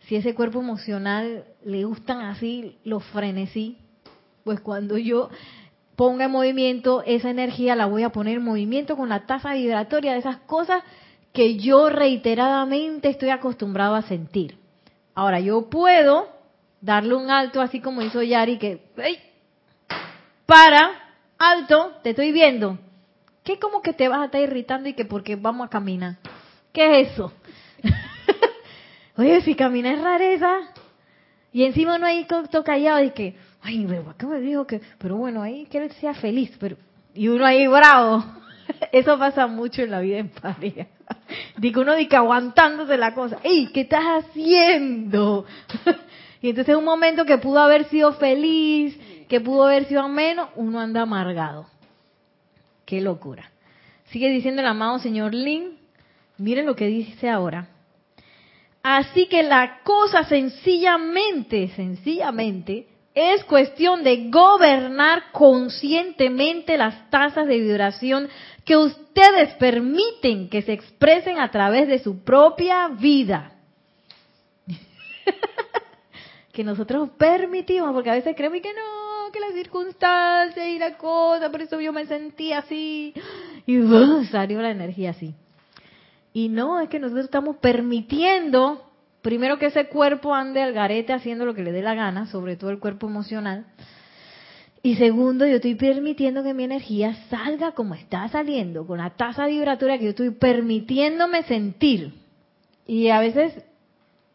[0.00, 3.78] si ese cuerpo emocional le gustan así los frenesí,
[4.42, 5.28] pues cuando yo
[5.94, 10.12] ponga en movimiento esa energía, la voy a poner en movimiento con la tasa vibratoria
[10.12, 10.82] de esas cosas
[11.32, 14.58] que yo reiteradamente estoy acostumbrado a sentir.
[15.14, 16.39] Ahora, yo puedo
[16.80, 18.82] darle un alto así como hizo Yari, que
[20.46, 20.90] para,
[21.38, 22.78] alto, te estoy viendo.
[23.44, 26.16] ¿Qué como que te vas a estar irritando y que porque vamos a caminar?
[26.72, 27.32] ¿Qué es eso?
[29.16, 30.56] Oye, si caminas es rareza.
[31.52, 33.86] Y encima no hay todo callado y que, ay,
[34.18, 34.80] ¿qué me dijo que?
[34.98, 36.52] Pero bueno, ahí que él sea feliz.
[36.60, 36.76] pero
[37.14, 38.24] Y uno ahí bravo.
[38.92, 40.86] Eso pasa mucho en la vida en pareja.
[41.56, 43.38] Digo, uno dice aguantándose la cosa.
[43.42, 45.44] ¡Ey, qué estás haciendo!
[46.42, 48.98] Y entonces un momento que pudo haber sido feliz,
[49.28, 51.66] que pudo haber sido ameno, uno anda amargado.
[52.86, 53.50] Qué locura.
[54.06, 55.78] Sigue diciendo el amado señor Lin,
[56.38, 57.68] miren lo que dice ahora.
[58.82, 68.28] Así que la cosa sencillamente, sencillamente, es cuestión de gobernar conscientemente las tasas de vibración
[68.64, 73.52] que ustedes permiten que se expresen a través de su propia vida.
[76.52, 81.50] que nosotros permitimos, porque a veces creemos que no, que las circunstancias y la cosa,
[81.50, 83.14] por eso yo me sentí así,
[83.66, 83.80] y
[84.30, 85.34] salió la energía así.
[86.32, 88.84] Y no, es que nosotros estamos permitiendo,
[89.22, 92.56] primero que ese cuerpo ande al garete haciendo lo que le dé la gana, sobre
[92.56, 93.66] todo el cuerpo emocional,
[94.82, 99.46] y segundo, yo estoy permitiendo que mi energía salga como está saliendo, con la tasa
[99.46, 102.14] vibratoria que yo estoy permitiéndome sentir.
[102.86, 103.62] Y a veces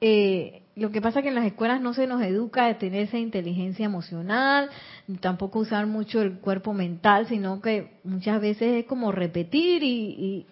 [0.01, 3.03] eh, lo que pasa es que en las escuelas no se nos educa a tener
[3.03, 4.69] esa inteligencia emocional,
[5.21, 10.45] tampoco usar mucho el cuerpo mental, sino que muchas veces es como repetir y,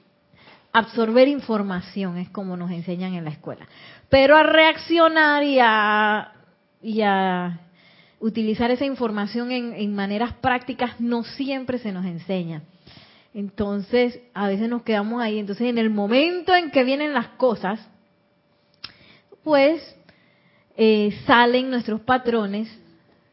[0.72, 3.68] absorber información, es como nos enseñan en la escuela.
[4.10, 6.34] Pero a reaccionar y a,
[6.82, 7.60] y a
[8.20, 12.64] utilizar esa información en maneras prácticas no siempre se nos enseña.
[13.34, 15.40] Entonces, a veces nos quedamos ahí.
[15.40, 17.80] Entonces, en el momento en que vienen las cosas,
[19.44, 19.96] pues
[20.76, 22.70] eh, salen nuestros patrones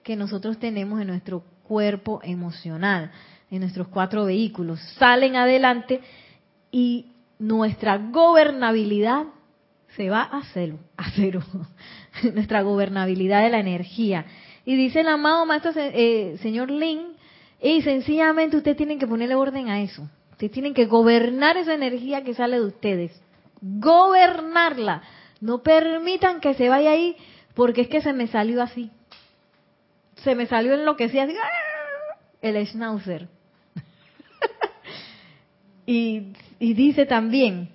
[0.03, 3.11] que nosotros tenemos en nuestro cuerpo emocional.
[3.51, 6.01] en nuestros cuatro vehículos, salen adelante
[6.71, 7.07] y
[7.39, 9.25] nuestra gobernabilidad
[9.97, 11.43] se va a cero, a cero.
[12.35, 14.27] nuestra gobernabilidad de la energía.
[14.65, 17.17] Y dice el amado maestro eh, señor Lin,
[17.63, 20.09] y sencillamente ustedes tienen que ponerle orden a eso.
[20.33, 23.21] Ustedes tienen que gobernar esa energía que sale de ustedes.
[23.61, 25.03] Gobernarla.
[25.41, 27.17] No permitan que se vaya ahí
[27.55, 28.91] porque es que se me salió así.
[30.17, 31.35] Se me salió en lo que sea así.
[31.37, 32.19] ¡ah!
[32.43, 33.29] El schnauzer.
[35.87, 37.71] y, y dice también,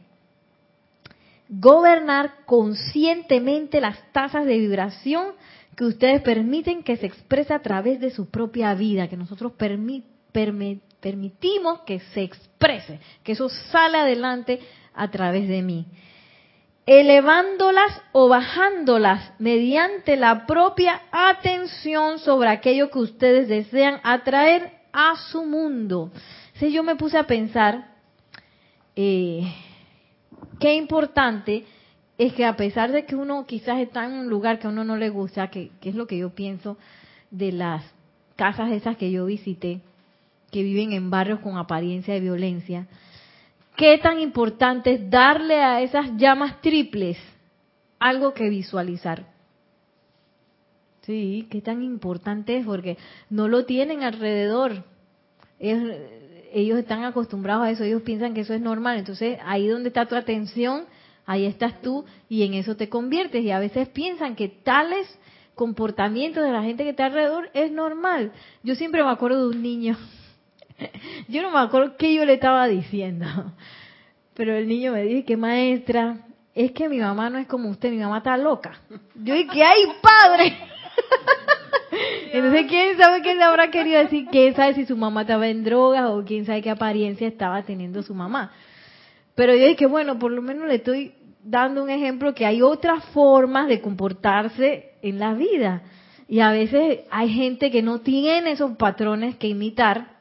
[1.49, 5.33] gobernar conscientemente las tasas de vibración
[5.75, 9.53] que ustedes permiten que se exprese a través de su propia vida, que nosotros
[10.31, 14.59] permitimos que se exprese, que eso sale adelante
[14.93, 15.85] a través de mí,
[16.85, 25.45] elevándolas o bajándolas mediante la propia atención sobre aquello que ustedes desean atraer a su
[25.45, 26.11] mundo.
[26.53, 27.95] Si yo me puse a pensar,
[28.95, 29.51] eh,
[30.59, 31.65] qué importante
[32.17, 34.83] es que a pesar de que uno quizás está en un lugar que a uno
[34.83, 36.77] no le gusta, que, es lo que yo pienso
[37.31, 37.83] de las
[38.35, 39.81] casas esas que yo visité,
[40.51, 42.87] que viven en barrios con apariencia de violencia,
[43.75, 47.17] qué tan importante es darle a esas llamas triples
[47.99, 49.25] algo que visualizar.
[51.01, 52.97] Sí, qué tan importante es porque
[53.29, 54.83] no lo tienen alrededor.
[55.59, 58.97] ellos están acostumbrados a eso, ellos piensan que eso es normal.
[58.97, 60.85] Entonces, ahí donde está tu atención,
[61.25, 63.43] ahí estás tú y en eso te conviertes.
[63.43, 65.07] Y a veces piensan que tales
[65.53, 68.31] comportamientos de la gente que está alrededor es normal.
[68.63, 69.97] Yo siempre me acuerdo de un niño,
[71.27, 73.25] yo no me acuerdo qué yo le estaba diciendo,
[74.33, 76.17] pero el niño me dice que maestra,
[76.53, 78.79] es que mi mamá no es como usted, mi mamá está loca.
[79.15, 80.57] Yo dije, que hay padre!
[82.31, 84.27] Entonces, ¿quién sabe qué le habrá querido decir?
[84.31, 88.03] ¿Quién sabe si su mamá estaba en drogas o quién sabe qué apariencia estaba teniendo
[88.03, 88.51] su mamá?
[89.35, 93.05] Pero yo dije, bueno, por lo menos le estoy dando un ejemplo que hay otras
[93.07, 95.83] formas de comportarse en la vida.
[96.27, 100.14] Y a veces hay gente que no tiene esos patrones que imitar.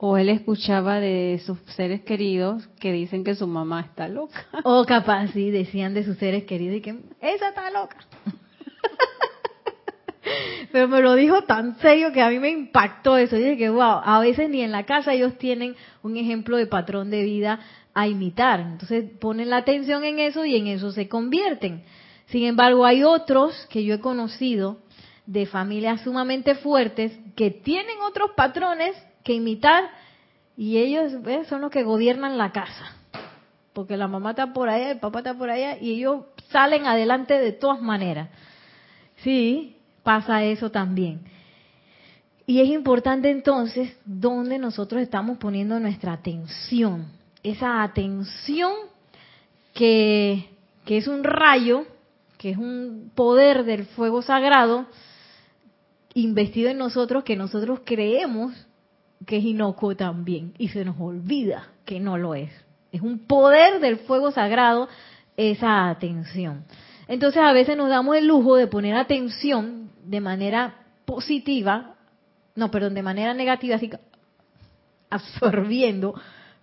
[0.00, 4.46] O él escuchaba de sus seres queridos que dicen que su mamá está loca.
[4.62, 7.96] O capaz, sí, decían de sus seres queridos y que esa está loca.
[10.72, 13.36] Pero me lo dijo tan serio que a mí me impactó eso.
[13.36, 16.66] Y dije que, wow, a veces ni en la casa ellos tienen un ejemplo de
[16.66, 17.58] patrón de vida
[17.92, 18.60] a imitar.
[18.60, 21.82] Entonces ponen la atención en eso y en eso se convierten.
[22.26, 24.78] Sin embargo, hay otros que yo he conocido
[25.26, 28.94] de familias sumamente fuertes que tienen otros patrones
[29.28, 29.84] que imitar
[30.56, 31.12] y ellos
[31.48, 32.96] son los que gobiernan la casa.
[33.74, 37.38] Porque la mamá está por allá, el papá está por allá y ellos salen adelante
[37.38, 38.30] de todas maneras.
[39.18, 41.20] Sí, pasa eso también.
[42.46, 48.72] Y es importante entonces dónde nosotros estamos poniendo nuestra atención esa atención
[49.74, 50.48] que,
[50.86, 51.84] es un rayo,
[52.38, 54.86] que es un poder del fuego sagrado
[56.14, 58.52] investido en nosotros que nosotros creemos
[59.26, 62.50] que es inocuo también y se nos olvida que no lo es.
[62.92, 64.88] Es un poder del fuego sagrado
[65.36, 66.64] esa atención.
[67.06, 71.94] Entonces a veces nos damos el lujo de poner atención de manera positiva,
[72.54, 73.90] no, perdón, de manera negativa, así
[75.10, 76.14] absorbiendo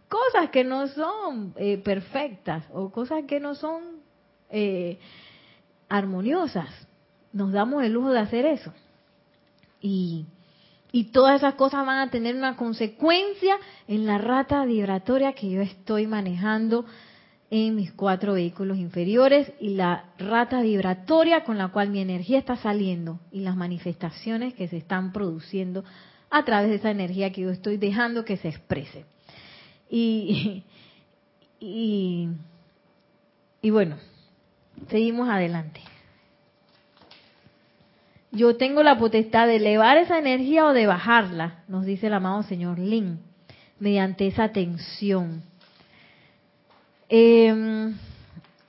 [0.07, 3.81] cosas que no son eh, perfectas o cosas que no son
[4.49, 4.99] eh,
[5.89, 6.69] armoniosas.
[7.33, 8.71] Nos damos el lujo de hacer eso.
[9.81, 10.25] Y,
[10.95, 15.59] y todas esas cosas van a tener una consecuencia en la rata vibratoria que yo
[15.59, 16.85] estoy manejando
[17.49, 22.55] en mis cuatro vehículos inferiores y la rata vibratoria con la cual mi energía está
[22.55, 25.83] saliendo y las manifestaciones que se están produciendo
[26.29, 29.03] a través de esa energía que yo estoy dejando que se exprese.
[29.89, 30.63] Y,
[31.59, 32.29] y,
[33.61, 33.97] y bueno,
[34.87, 35.81] seguimos adelante.
[38.35, 42.43] Yo tengo la potestad de elevar esa energía o de bajarla, nos dice el amado
[42.43, 43.19] señor Lin,
[43.79, 45.41] mediante esa tensión.
[47.07, 47.95] Em,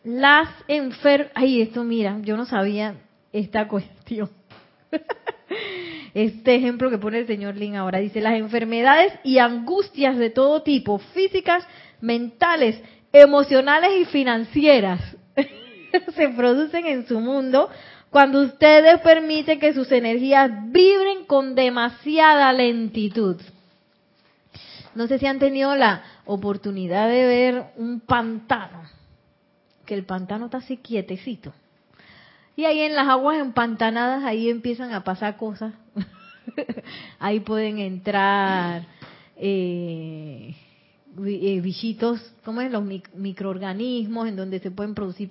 [0.04, 2.94] las enfermas, ay, esto mira, yo no sabía
[3.32, 4.30] esta cuestión.
[6.14, 7.98] este ejemplo que pone el señor Lin ahora.
[7.98, 11.66] Dice, las enfermedades y angustias de todo tipo, físicas,
[12.00, 12.80] mentales,
[13.12, 15.00] emocionales y financieras,
[16.14, 17.68] se producen en su mundo
[18.10, 23.36] cuando ustedes permiten que sus energías vibren con demasiada lentitud.
[24.94, 28.82] No sé si han tenido la oportunidad de ver un pantano,
[29.84, 31.52] que el pantano está así quietecito.
[32.56, 35.74] Y ahí en las aguas empantanadas, ahí empiezan a pasar cosas.
[37.18, 38.86] ahí pueden entrar
[39.36, 40.56] eh,
[41.26, 42.72] eh, bichitos, ¿cómo es?
[42.72, 42.82] Los
[43.14, 45.28] microorganismos en donde se pueden producir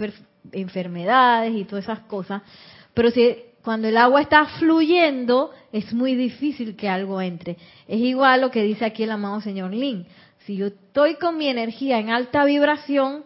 [0.51, 2.41] enfermedades y todas esas cosas.
[2.93, 7.57] Pero si cuando el agua está fluyendo, es muy difícil que algo entre.
[7.87, 10.05] Es igual lo que dice aquí el amado señor Lin.
[10.45, 13.25] Si yo estoy con mi energía en alta vibración,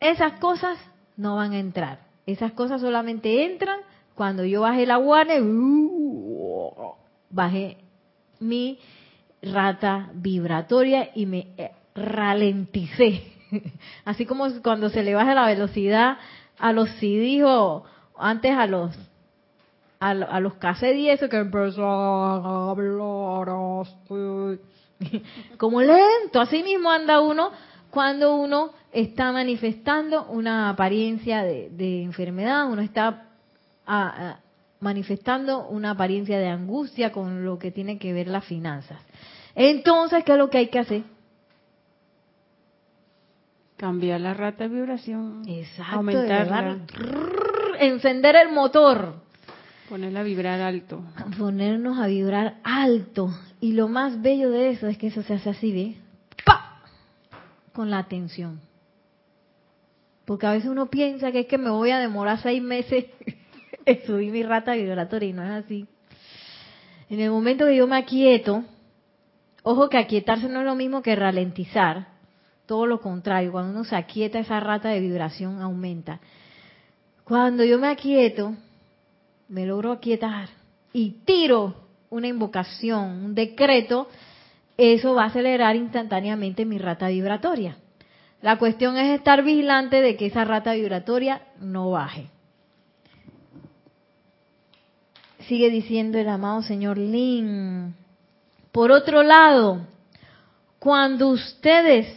[0.00, 0.78] esas cosas
[1.16, 2.00] no van a entrar.
[2.26, 3.80] Esas cosas solamente entran
[4.14, 6.92] cuando yo baje la guardia, uh,
[7.30, 7.78] bajé
[8.40, 8.78] mi
[9.40, 13.37] rata vibratoria y me eh, ralenticé.
[14.04, 16.18] Así como cuando se le baja la velocidad
[16.58, 17.84] a los CD o
[18.16, 18.96] antes a los
[20.00, 23.48] a, los cassettes y que empezó a hablar
[25.58, 27.50] como lento, así mismo anda uno
[27.90, 33.24] cuando uno está manifestando una apariencia de, enfermedad, uno está
[34.80, 39.00] manifestando una apariencia de angustia con lo que tiene que ver las finanzas.
[39.54, 41.02] Entonces, ¿qué es lo que hay que hacer?
[43.78, 45.44] Cambiar la rata de vibración.
[45.48, 45.96] Exacto.
[45.96, 46.78] Aumentarla.
[47.78, 49.14] Encender el motor.
[49.88, 51.04] Ponerla a vibrar alto.
[51.38, 53.30] Ponernos a vibrar alto.
[53.60, 55.96] Y lo más bello de eso es que eso se hace así, ¿ve?
[56.44, 56.82] ¡Pa!
[57.72, 58.60] Con la atención.
[60.24, 63.06] Porque a veces uno piensa que es que me voy a demorar seis meses
[63.86, 65.86] en subir mi rata vibratoria y no es así.
[67.08, 68.64] En el momento que yo me aquieto,
[69.62, 72.17] ojo que aquietarse no es lo mismo que ralentizar,
[72.68, 76.20] todo lo contrario, cuando uno se aquieta esa rata de vibración aumenta.
[77.24, 78.54] Cuando yo me aquieto,
[79.48, 80.50] me logro aquietar
[80.92, 81.74] y tiro
[82.10, 84.08] una invocación, un decreto,
[84.76, 87.78] eso va a acelerar instantáneamente mi rata vibratoria.
[88.42, 92.28] La cuestión es estar vigilante de que esa rata vibratoria no baje.
[95.48, 97.94] Sigue diciendo el amado señor Lin.
[98.72, 99.86] Por otro lado,
[100.78, 102.14] cuando ustedes,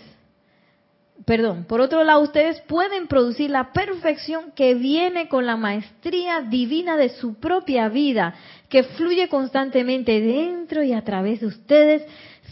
[1.25, 6.97] perdón, por otro lado, ustedes pueden producir la perfección que viene con la maestría divina
[6.97, 8.35] de su propia vida,
[8.69, 12.03] que fluye constantemente dentro y a través de ustedes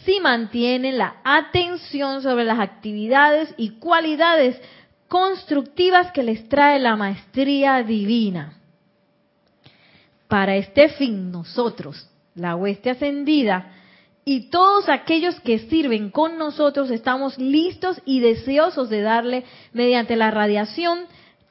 [0.05, 4.59] si mantienen la atención sobre las actividades y cualidades
[5.07, 8.53] constructivas que les trae la maestría divina.
[10.27, 13.71] Para este fin, nosotros, la hueste ascendida,
[14.25, 20.29] y todos aquellos que sirven con nosotros estamos listos y deseosos de darle mediante la
[20.29, 21.05] radiación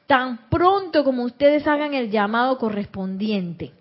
[0.07, 3.71] tan pronto como ustedes hagan el llamado correspondiente.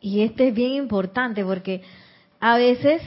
[0.00, 1.82] Y este es bien importante porque
[2.40, 3.02] a veces,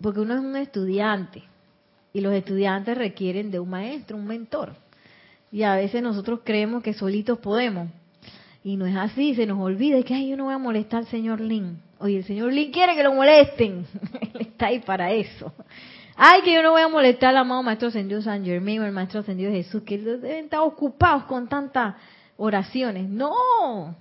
[0.00, 1.42] porque uno es un estudiante
[2.12, 4.74] y los estudiantes requieren de un maestro, un mentor.
[5.50, 7.88] Y a veces nosotros creemos que solitos podemos.
[8.64, 11.06] Y no es así, se nos olvida que ay, yo no voy a molestar al
[11.06, 11.80] señor Lin.
[12.00, 13.86] Oye, el señor Lin quiere que lo molesten.
[14.20, 15.52] Él está ahí para eso.
[16.16, 18.92] Ay, que yo no voy a molestar al amado Maestro Ascendido San Germain o el
[18.92, 21.94] Maestro Ascendido Jesús, que deben estar ocupados con tantas
[22.36, 23.08] oraciones.
[23.08, 23.94] No,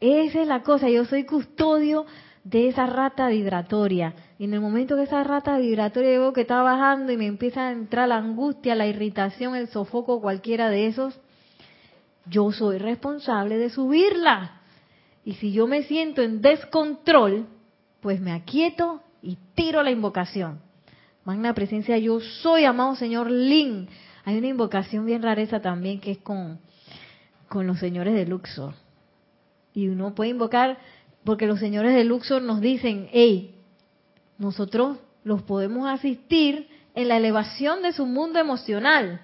[0.00, 0.88] esa es la cosa.
[0.88, 2.06] Yo soy custodio
[2.44, 4.14] de esa rata vibratoria.
[4.38, 7.68] Y en el momento que esa rata vibratoria veo que está bajando y me empieza
[7.68, 11.20] a entrar la angustia, la irritación, el sofoco, cualquiera de esos,
[12.26, 14.61] yo soy responsable de subirla.
[15.24, 17.46] Y si yo me siento en descontrol,
[18.00, 20.60] pues me aquieto y tiro la invocación.
[21.24, 23.88] Magna presencia, yo soy, amado Señor Lin.
[24.24, 26.58] Hay una invocación bien rareza también que es con,
[27.48, 28.74] con los señores de Luxor.
[29.72, 30.78] Y uno puede invocar
[31.24, 33.54] porque los señores de Luxor nos dicen, hey,
[34.38, 39.20] nosotros los podemos asistir en la elevación de su mundo emocional.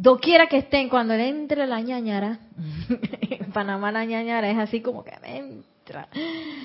[0.00, 2.38] Doquiera que estén, cuando le entre la ñañara,
[3.20, 6.06] en Panamá la ñañara es así como que me entra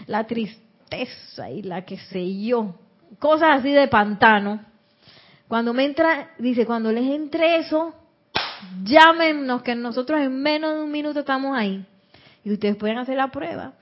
[0.06, 2.76] la tristeza y la que sé yo,
[3.18, 4.64] cosas así de pantano.
[5.48, 7.96] Cuando me entra, dice, cuando les entre eso,
[8.84, 11.84] llámenos que nosotros en menos de un minuto estamos ahí.
[12.44, 13.74] Y ustedes pueden hacer la prueba.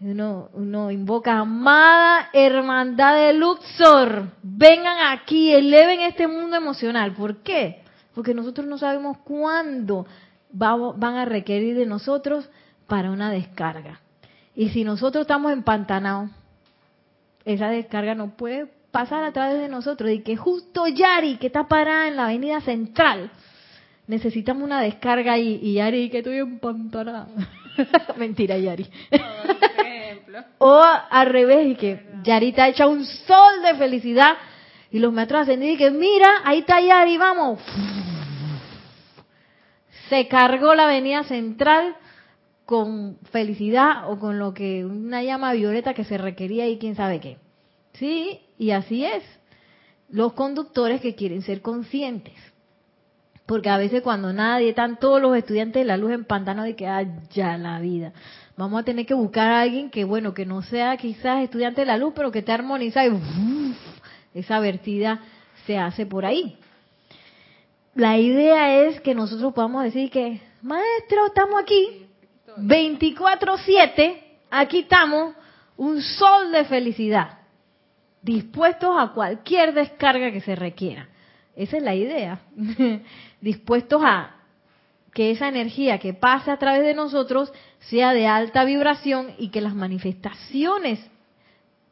[0.00, 7.12] Uno, uno invoca, amada hermandad de Luxor, vengan aquí, eleven este mundo emocional.
[7.12, 7.82] ¿Por qué?
[8.18, 10.04] Porque nosotros no sabemos cuándo
[10.50, 12.50] van a requerir de nosotros
[12.88, 14.00] para una descarga.
[14.56, 16.28] Y si nosotros estamos empantanados,
[17.44, 20.10] esa descarga no puede pasar a través de nosotros.
[20.10, 23.30] Y que justo Yari, que está parada en la avenida central,
[24.08, 27.28] necesitamos una descarga y, y Yari, que estoy empantanada.
[28.16, 28.90] Mentira, Yari.
[30.58, 34.34] o al revés, y que Yari está hecha un sol de felicidad.
[34.90, 37.60] Y los maestros ascendidos y que mira, ahí está Yari, vamos.
[40.08, 41.96] Se cargó la avenida central
[42.64, 47.20] con felicidad o con lo que una llama violeta que se requería y quién sabe
[47.20, 47.38] qué.
[47.94, 49.22] Sí, y así es.
[50.10, 52.34] Los conductores que quieren ser conscientes.
[53.46, 56.76] Porque a veces cuando nadie, están todos los estudiantes de la luz en pantano de
[56.76, 58.12] que, ah, ya la vida.
[58.58, 61.86] Vamos a tener que buscar a alguien que, bueno, que no sea quizás estudiante de
[61.86, 63.74] la luz, pero que esté armonizado y
[64.34, 65.20] esa vertida
[65.66, 66.58] se hace por ahí.
[67.98, 72.06] La idea es que nosotros podamos decir que, maestro, estamos aquí,
[72.56, 74.22] 24/7,
[74.52, 75.34] aquí estamos,
[75.76, 77.40] un sol de felicidad,
[78.22, 81.08] dispuestos a cualquier descarga que se requiera.
[81.56, 82.38] Esa es la idea,
[83.40, 84.36] dispuestos a
[85.12, 89.60] que esa energía que pase a través de nosotros sea de alta vibración y que
[89.60, 91.00] las manifestaciones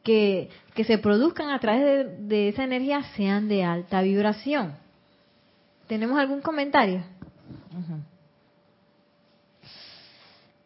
[0.03, 4.86] que, que se produzcan a través de, esa energía sean de alta vibración.
[5.87, 7.03] ¿Tenemos algún comentario?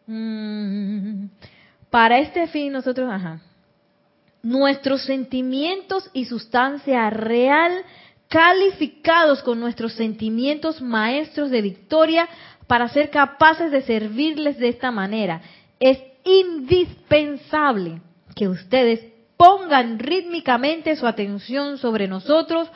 [0.06, 1.26] Mm,
[1.90, 3.40] para este fin nosotros, ajá,
[4.42, 7.72] nuestros sentimientos y sustancia real
[8.28, 12.28] calificados con nuestros sentimientos maestros de victoria
[12.66, 15.42] para ser capaces de servirles de esta manera.
[15.78, 18.00] Es indispensable
[18.34, 19.00] que ustedes
[19.36, 22.68] pongan rítmicamente su atención sobre nosotros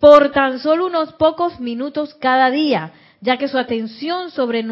[0.00, 4.64] por tan solo unos pocos minutos cada día, ya que su atención sobre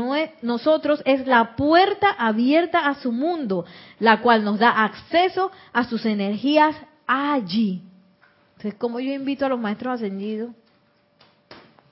[0.42, 3.66] nosotros es la puerta abierta a su mundo,
[4.00, 6.74] la cual nos da acceso a sus energías
[7.06, 7.82] allí.
[8.56, 10.50] Entonces, ¿cómo yo invito a los maestros ascendidos?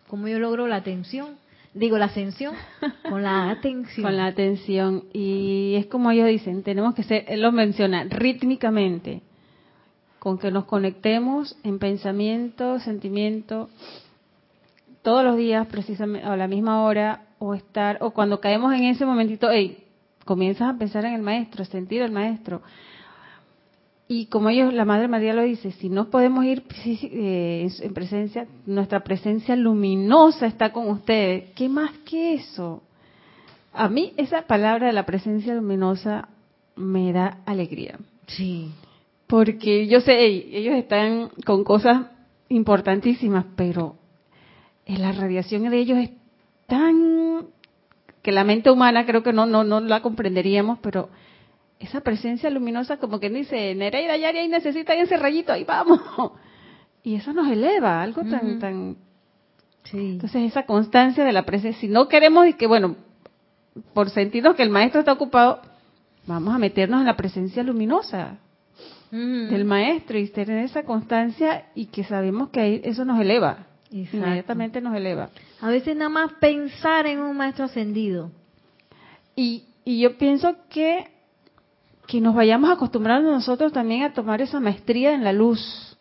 [0.09, 1.37] ¿Cómo yo logro la atención?
[1.75, 2.55] Digo, la ascensión
[3.09, 4.07] con la atención.
[4.07, 5.05] Con la atención.
[5.13, 9.21] Y es como ellos dicen, tenemos que ser, él lo menciona, rítmicamente,
[10.27, 13.71] con que nos conectemos en pensamiento, sentimiento,
[15.03, 19.07] todos los días precisamente a la misma hora o estar o cuando caemos en ese
[19.07, 19.85] momentito, hey,
[20.25, 22.61] comienzas a pensar en el maestro, a sentir el maestro.
[24.09, 28.49] Y como ellos, la Madre María lo dice, si no podemos ir eh, en presencia,
[28.67, 31.53] nuestra presencia luminosa está con ustedes.
[31.55, 32.83] ¿Qué más que eso?
[33.73, 36.31] A mí esa palabra de la presencia luminosa
[36.75, 37.97] me da alegría.
[38.27, 38.73] Sí.
[39.27, 42.07] Porque yo sé, ellos están con cosas
[42.49, 43.97] importantísimas, pero
[44.87, 46.11] la radiación de ellos es
[46.67, 47.47] tan
[48.23, 51.11] que la mente humana creo que no no no la comprenderíamos, pero
[51.79, 56.01] esa presencia luminosa como que dice, Nereida Yari necesita ese rayito, ahí vamos.
[57.03, 58.97] Y eso nos eleva, algo tan tan
[59.85, 59.97] sí.
[59.97, 62.97] Entonces esa constancia de la presencia, si no queremos y que bueno,
[63.93, 65.61] por sentirnos que el maestro está ocupado,
[66.27, 68.39] vamos a meternos en la presencia luminosa
[69.11, 73.67] del maestro y tener esa constancia y que sabemos que eso nos eleva.
[73.91, 75.31] Inmediatamente nos eleva.
[75.61, 78.31] A veces nada más pensar en un maestro ascendido.
[79.35, 81.09] Y, y yo pienso que,
[82.07, 85.97] que nos vayamos acostumbrando nosotros también a tomar esa maestría en la luz.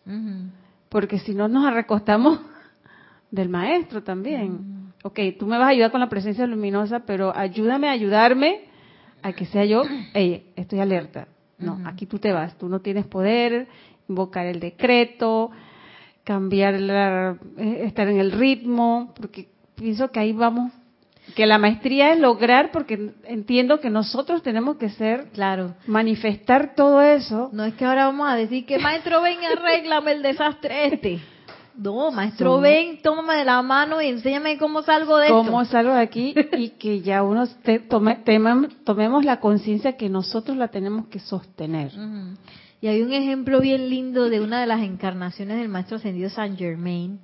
[0.89, 2.39] Porque si no nos recostamos
[3.32, 4.93] del maestro también.
[5.03, 8.62] Ok, tú me vas a ayudar con la presencia luminosa, pero ayúdame a ayudarme
[9.22, 9.84] a que sea yo,
[10.14, 11.28] hey, estoy alerta.
[11.58, 13.68] No, aquí tú te vas, tú no tienes poder,
[14.10, 15.51] invocar el decreto,
[16.24, 20.72] cambiar, la, eh, estar en el ritmo, porque pienso que ahí vamos,
[21.36, 27.01] que la maestría es lograr, porque entiendo que nosotros tenemos que ser, claro, manifestar todo
[27.01, 27.49] eso.
[27.51, 31.22] No es que ahora vamos a decir que maestro ven, arréglame el desastre este.
[31.78, 35.38] No, maestro, ven, tómame de la mano y enséñame cómo salgo de esto.
[35.38, 37.45] Cómo salgo de aquí y que ya uno
[37.89, 38.23] tome,
[38.84, 41.91] tomemos la conciencia que nosotros la tenemos que sostener.
[42.82, 46.57] Y hay un ejemplo bien lindo de una de las encarnaciones del maestro ascendido Saint
[46.57, 47.19] Germain,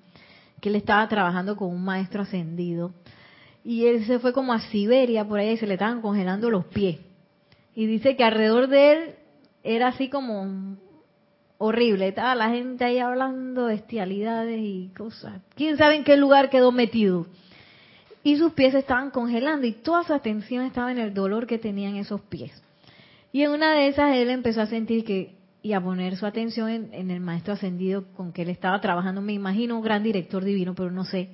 [0.60, 2.92] que él estaba trabajando con un maestro ascendido.
[3.64, 6.66] Y él se fue como a Siberia por ahí y se le estaban congelando los
[6.66, 7.00] pies.
[7.76, 9.16] Y dice que alrededor de él
[9.64, 10.78] era así como
[11.62, 12.08] horrible.
[12.08, 15.42] Estaba la gente ahí hablando bestialidades y cosas.
[15.56, 17.28] ¿Quién sabe en qué lugar quedó metido?
[18.24, 21.96] Y sus pies estaban congelando y toda su atención estaba en el dolor que tenían
[21.96, 22.52] esos pies.
[23.32, 26.70] Y en una de esas él empezó a sentir que y a poner su atención
[26.70, 30.74] en, el maestro ascendido con que él estaba trabajando, me imagino un gran director divino,
[30.74, 31.30] pero no sé.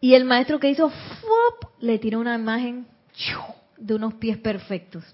[0.00, 0.92] Y el maestro que hizo,
[1.80, 2.86] le tiró una imagen
[3.76, 5.04] de unos pies perfectos.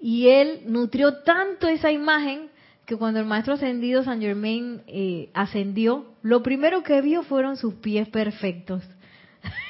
[0.00, 2.50] Y él nutrió tanto esa imagen
[2.86, 7.74] que cuando el maestro ascendido San Germain eh, ascendió, lo primero que vio fueron sus
[7.74, 8.82] pies perfectos.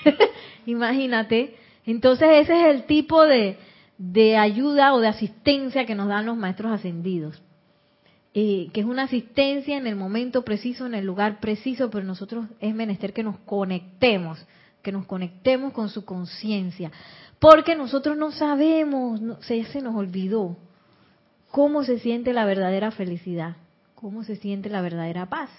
[0.66, 1.56] Imagínate.
[1.84, 3.58] Entonces ese es el tipo de,
[3.96, 7.42] de ayuda o de asistencia que nos dan los maestros ascendidos.
[8.34, 12.46] Eh, que es una asistencia en el momento preciso, en el lugar preciso, pero nosotros
[12.60, 14.46] es menester que nos conectemos
[14.82, 16.90] que nos conectemos con su conciencia,
[17.39, 20.57] porque nosotros no sabemos, se, nos olvidó
[21.51, 23.57] cómo se siente la verdadera felicidad,
[23.95, 25.51] cómo se siente la verdadera paz,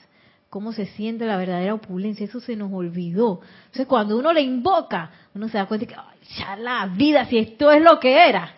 [0.49, 3.41] cómo se siente la verdadera opulencia, eso se nos olvidó.
[3.67, 7.37] Entonces cuando uno le invoca, uno se da cuenta que, ay, ya la vida, si
[7.37, 8.53] esto es lo que era,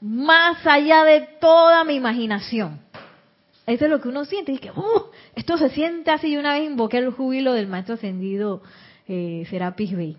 [0.00, 2.80] más allá de toda mi imaginación.
[3.66, 6.52] Eso es lo que uno siente, y que, uh, esto se siente así, y una
[6.52, 8.62] vez invoqué el júbilo del maestro ascendido
[9.08, 10.16] eh, Serapis Bey.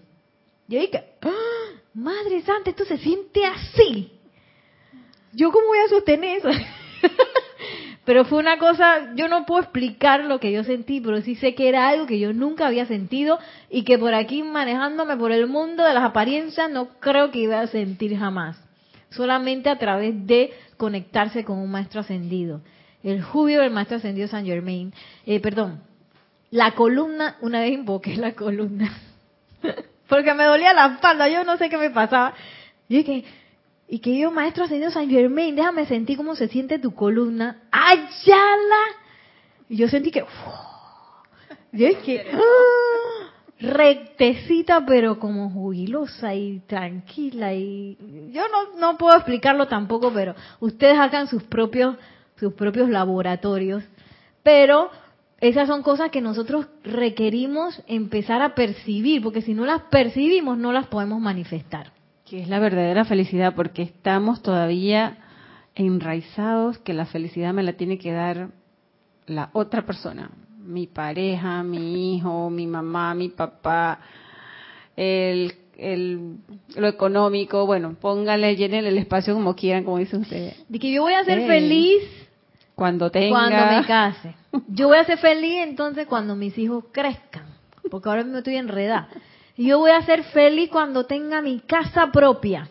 [0.67, 1.46] Yo dije, ¡Ah!
[1.97, 4.11] Madre Santa, esto se siente así.
[5.33, 6.49] ¿Yo cómo voy a sostener eso?
[8.05, 11.55] pero fue una cosa, yo no puedo explicar lo que yo sentí, pero sí sé
[11.55, 13.39] que era algo que yo nunca había sentido
[13.71, 17.61] y que por aquí manejándome por el mundo de las apariencias no creo que iba
[17.61, 18.61] a sentir jamás.
[19.09, 22.61] Solamente a través de conectarse con un maestro ascendido.
[23.01, 24.93] El júbilo del maestro ascendido San Germain,
[25.25, 25.81] eh, perdón,
[26.51, 28.95] la columna, una vez invoqué la columna,
[30.07, 32.33] porque me dolía la espalda, yo no sé qué me pasaba.
[32.87, 33.25] Y dije,
[33.87, 37.61] y que yo, maestro ascendido San Germain, déjame sentir cómo se siente tu columna.
[37.71, 38.83] ¡Ayala!
[39.69, 40.25] Y yo sentí que,
[41.71, 43.31] yo es que, ¡ah!
[43.59, 47.53] rectecita, pero como jubilosa y tranquila.
[47.53, 47.97] Y
[48.31, 51.95] yo no, no puedo explicarlo tampoco, pero ustedes hagan sus propios,
[52.37, 53.83] sus propios laboratorios.
[54.43, 54.91] Pero
[55.39, 60.71] esas son cosas que nosotros requerimos empezar a percibir, porque si no las percibimos, no
[60.71, 61.91] las podemos manifestar.
[62.25, 65.17] Que es la verdadera felicidad, porque estamos todavía
[65.75, 68.49] enraizados que la felicidad me la tiene que dar
[69.27, 73.99] la otra persona, mi pareja, mi hijo, mi mamá, mi papá,
[74.95, 76.37] el, el,
[76.75, 80.55] lo económico, bueno, pónganle, llenen el espacio como quieran, como dicen ustedes.
[80.67, 82.03] De que yo voy a ser feliz
[82.73, 83.29] cuando tenga...
[83.29, 84.35] Cuando me case.
[84.67, 87.45] Yo voy a ser feliz entonces cuando mis hijos crezcan,
[87.89, 89.09] porque ahora mismo estoy enredada.
[89.57, 92.69] Yo voy a ser feliz cuando tenga mi casa propia.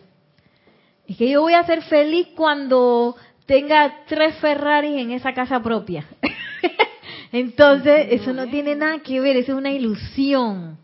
[1.05, 3.15] Y que yo voy a ser feliz cuando
[3.45, 6.05] tenga tres Ferraris en esa casa propia.
[7.31, 10.77] Entonces, eso no tiene nada que ver, eso es una ilusión.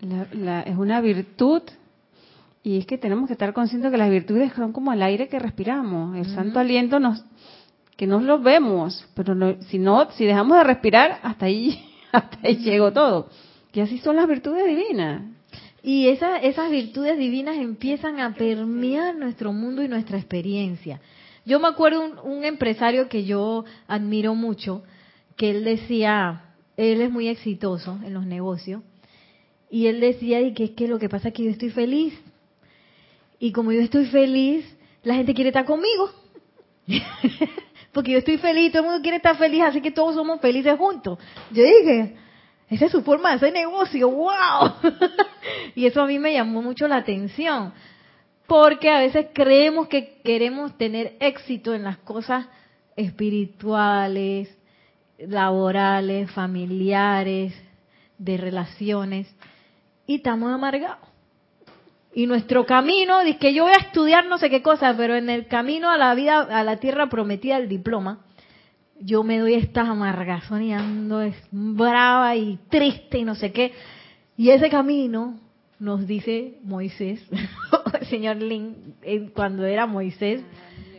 [0.65, 1.61] es una virtud
[2.63, 5.37] y es que tenemos que estar conscientes que las virtudes son como el aire que
[5.37, 6.15] respiramos.
[6.15, 7.23] El santo aliento nos
[7.97, 9.35] que no lo vemos, pero
[9.67, 13.29] si no, si dejamos de respirar, hasta ahí, hasta ahí llegó todo.
[13.73, 15.23] Y así son las virtudes divinas.
[15.81, 21.01] Y esas virtudes divinas empiezan a permear nuestro mundo y nuestra experiencia.
[21.45, 24.83] Yo me acuerdo un, un empresario que yo admiro mucho,
[25.35, 28.81] que él decía, él es muy exitoso en los negocios,
[29.69, 32.13] y él decía y que es que lo que pasa es que yo estoy feliz.
[33.39, 34.63] Y como yo estoy feliz,
[35.01, 36.11] la gente quiere estar conmigo.
[37.93, 40.77] Porque yo estoy feliz, todo el mundo quiere estar feliz, así que todos somos felices
[40.77, 41.19] juntos.
[41.51, 42.15] Yo dije,
[42.69, 44.73] esa es su forma de hacer negocio, wow.
[45.75, 47.71] y eso a mí me llamó mucho la atención,
[48.47, 52.47] porque a veces creemos que queremos tener éxito en las cosas
[52.95, 54.49] espirituales,
[55.19, 57.53] laborales, familiares,
[58.17, 59.33] de relaciones,
[60.07, 61.12] y estamos amargados.
[62.13, 65.29] Y nuestro camino, dice que yo voy a estudiar no sé qué cosa, pero en
[65.29, 68.19] el camino a la vida, a la tierra prometida, el diploma,
[68.99, 73.73] yo me doy estas amargazón y ando es brava y triste y no sé qué.
[74.37, 75.39] Y ese camino,
[75.79, 77.21] nos dice Moisés,
[78.09, 80.41] señor Lin, eh, cuando era Moisés,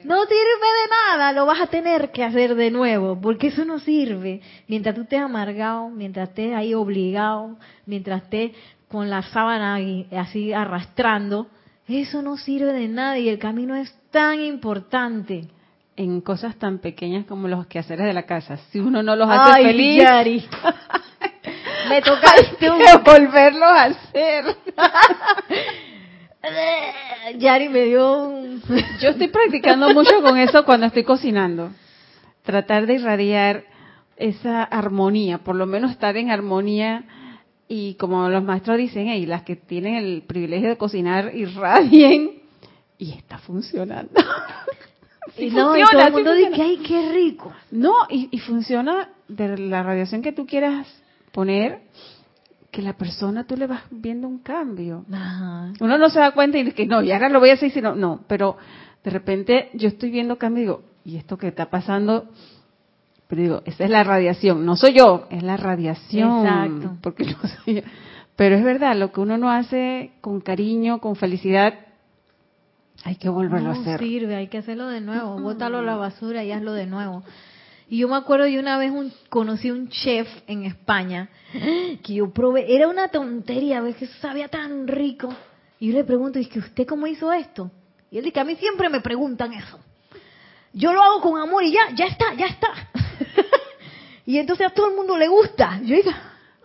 [0.04, 3.78] no sirve de nada, lo vas a tener que hacer de nuevo, porque eso no
[3.78, 4.42] sirve.
[4.68, 7.56] Mientras tú estés amargado, mientras estés ahí obligado,
[7.86, 8.52] mientras estés
[8.88, 9.78] con la sábana
[10.12, 11.48] así arrastrando,
[11.86, 15.48] eso no sirve de nada y el camino es tan importante
[15.96, 18.56] en cosas tan pequeñas como los quehaceres de la casa.
[18.70, 20.02] Si uno no los hace feliz,
[21.88, 22.32] me toca
[23.04, 24.56] volverlos a hacer.
[27.38, 28.60] Yari me dio un...
[29.00, 31.70] Yo estoy practicando mucho con eso cuando estoy cocinando.
[32.42, 33.64] Tratar de irradiar
[34.16, 37.04] esa armonía, por lo menos estar en armonía
[37.68, 42.42] y como los maestros dicen, y las que tienen el privilegio de cocinar irradien
[42.98, 44.12] y está funcionando.
[45.38, 47.52] y no, y todo el mundo dice, ay, qué rico.
[47.70, 50.86] No, y, funciona de la radiación que tú quieras
[51.32, 51.80] poner,
[52.70, 55.04] que la persona tú le vas viendo un cambio.
[55.80, 57.70] Uno no se da cuenta y dice que no, y ahora lo voy a hacer,
[57.70, 58.56] sino, no, pero
[59.02, 62.28] de repente yo estoy viendo cambio y digo, ¿y esto que está pasando?
[63.28, 66.46] Pero digo, esa es la radiación, no soy yo, es la radiación.
[66.46, 66.96] Exacto.
[67.00, 67.82] Porque no soy yo.
[68.36, 71.74] Pero es verdad, lo que uno no hace con cariño, con felicidad,
[73.04, 74.00] hay que volverlo a hacer.
[74.00, 75.38] No sirve, hay que hacerlo de nuevo.
[75.40, 77.22] Bótalo a la basura y hazlo de nuevo.
[77.88, 81.28] Y yo me acuerdo de una vez un, conocí un chef en España
[82.02, 85.28] que yo probé, era una tontería, ves que sabía tan rico.
[85.78, 87.70] Y yo le pregunto, ¿y que usted cómo hizo esto?
[88.10, 89.78] Y él dice, a mí siempre me preguntan eso.
[90.72, 92.68] Yo lo hago con amor y ya, ya está, ya está.
[94.26, 95.80] y entonces a todo el mundo le gusta.
[95.82, 96.10] Yo digo,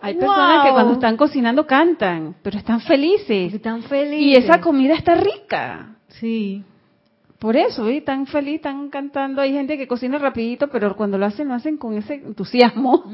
[0.02, 3.54] hay personas que cuando están cocinando cantan, pero están felices.
[3.54, 4.22] Están felices.
[4.22, 5.96] Y esa comida está rica.
[6.08, 6.64] Sí.
[7.40, 8.02] Por eso, ¿eh?
[8.02, 9.42] tan feliz, están cantando.
[9.42, 13.06] Hay gente que cocina rapidito, pero cuando lo hacen, lo hacen con ese entusiasmo.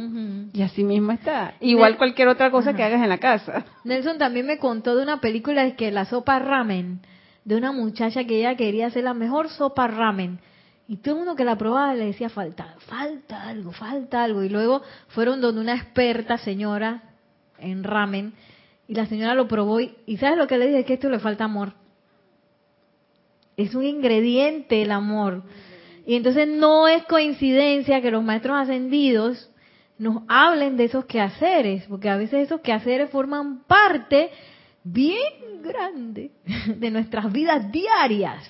[0.51, 1.53] Y así mismo está.
[1.59, 3.65] Igual cualquier otra cosa que hagas en la casa.
[3.83, 7.01] Nelson también me contó de una película de que la sopa ramen,
[7.43, 10.39] de una muchacha que ella quería hacer la mejor sopa ramen.
[10.87, 14.43] Y todo el mundo que la probaba le decía, falta, falta algo, falta algo.
[14.43, 17.03] Y luego fueron donde una experta señora
[17.57, 18.33] en ramen,
[18.87, 20.85] y la señora lo probó y, ¿sabes lo que le dije?
[20.85, 21.73] Que esto le falta amor
[23.57, 25.43] es un ingrediente el amor.
[26.05, 29.49] Y entonces no es coincidencia que los maestros ascendidos
[29.97, 34.29] nos hablen de esos quehaceres, porque a veces esos quehaceres forman parte
[34.83, 36.31] bien grande
[36.67, 38.43] de nuestras vidas diarias.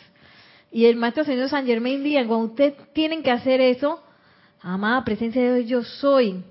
[0.75, 4.03] Y el maestro ascendido San Germain dice, cuando ustedes tienen que hacer eso,
[4.59, 6.43] amada presencia de Dios, yo soy,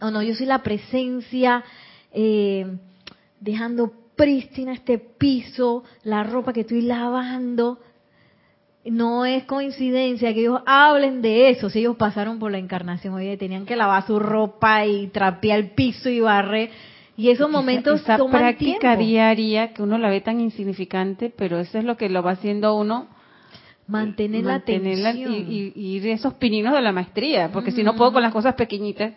[0.00, 1.64] o no, yo soy la presencia
[2.12, 2.64] eh,
[3.40, 7.80] dejando prístina este piso, la ropa que estoy lavando.
[8.84, 13.36] No es coincidencia que ellos hablen de eso, si ellos pasaron por la encarnación, oye,
[13.36, 16.70] tenían que lavar su ropa y trapear el piso y barrer.
[17.16, 21.78] Y esos momentos esa, esa práctica diaria que uno la ve tan insignificante, pero eso
[21.78, 23.08] es lo que lo va haciendo uno
[23.90, 28.22] mantener, la atención y, y, esos pininos de la maestría, porque si no puedo con
[28.22, 29.12] las cosas pequeñitas.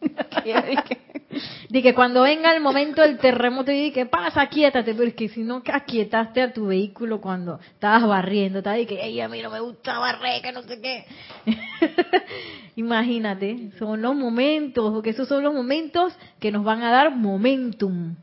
[1.68, 5.28] de que cuando venga el momento del terremoto y que pasa, aquietate, pero es que
[5.28, 9.42] si no aquietaste a tu vehículo cuando estabas barriendo, estabas y que Ey, a mí
[9.42, 11.04] no me gusta barrer, que no sé qué.
[12.76, 18.14] Imagínate, son los momentos, porque esos son los momentos que nos van a dar momentum,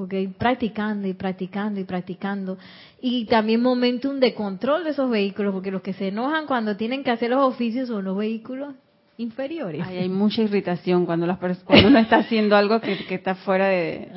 [0.00, 2.56] porque practicando y practicando y practicando,
[3.02, 7.04] y también momentum de control de esos vehículos, porque los que se enojan cuando tienen
[7.04, 8.74] que hacer los oficios son los vehículos
[9.18, 9.86] inferiores.
[9.86, 14.10] hay mucha irritación cuando, las cuando uno está haciendo algo que, está fuera de...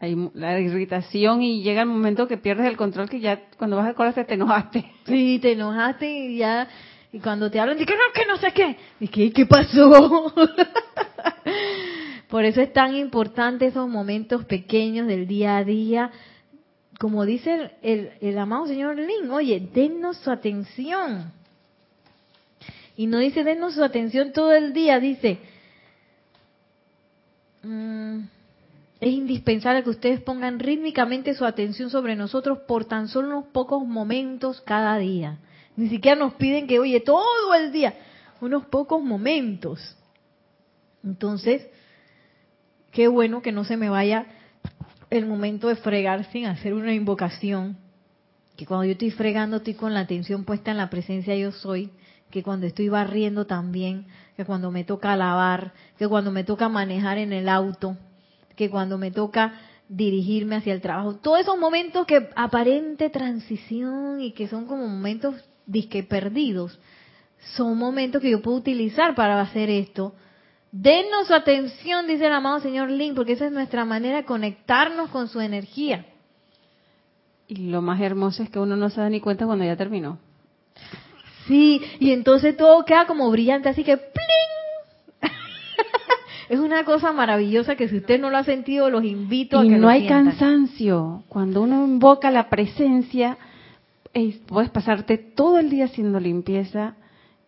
[0.00, 3.88] Hay la irritación y llega el momento que pierdes el control que ya cuando vas
[3.88, 4.90] a colarse te enojaste.
[5.04, 6.66] Sí, te enojaste y ya...
[7.12, 8.76] Y cuando te hablan, que no, que no sé qué.
[9.00, 10.32] ¿Y qué, qué pasó?
[12.30, 16.12] Por eso es tan importante esos momentos pequeños del día a día.
[16.98, 21.32] Como dice el, amado señor Lin, oye, dennos su atención.
[22.96, 25.38] Y no dice denos su atención todo el día, dice,
[27.64, 28.18] mm,
[29.00, 33.84] es indispensable que ustedes pongan rítmicamente su atención sobre nosotros por tan solo unos pocos
[33.84, 35.38] momentos cada día.
[35.76, 37.94] Ni siquiera nos piden que, oye, todo el día,
[38.40, 39.96] unos pocos momentos.
[41.02, 41.66] Entonces,
[42.92, 44.26] qué bueno que no se me vaya
[45.10, 47.76] el momento de fregar sin hacer una invocación.
[48.56, 51.90] Que cuando yo estoy fregando estoy con la atención puesta en la presencia yo soy
[52.30, 57.18] que cuando estoy barriendo también, que cuando me toca lavar, que cuando me toca manejar
[57.18, 57.96] en el auto,
[58.56, 59.54] que cuando me toca
[59.88, 61.16] dirigirme hacia el trabajo.
[61.16, 65.34] Todos esos momentos que aparente transición y que son como momentos
[65.66, 66.78] disque perdidos,
[67.56, 70.14] son momentos que yo puedo utilizar para hacer esto.
[70.72, 75.10] Denos su atención, dice el amado señor Link, porque esa es nuestra manera de conectarnos
[75.10, 76.06] con su energía.
[77.48, 80.18] Y lo más hermoso es que uno no se da ni cuenta cuando ya terminó.
[81.48, 85.30] Sí, y entonces todo queda como brillante, así que ¡pling!
[86.48, 89.70] es una cosa maravillosa que si usted no lo ha sentido, los invito a y
[89.70, 91.24] que no hay cansancio.
[91.28, 93.36] Cuando uno invoca la presencia,
[94.46, 96.94] puedes pasarte todo el día haciendo limpieza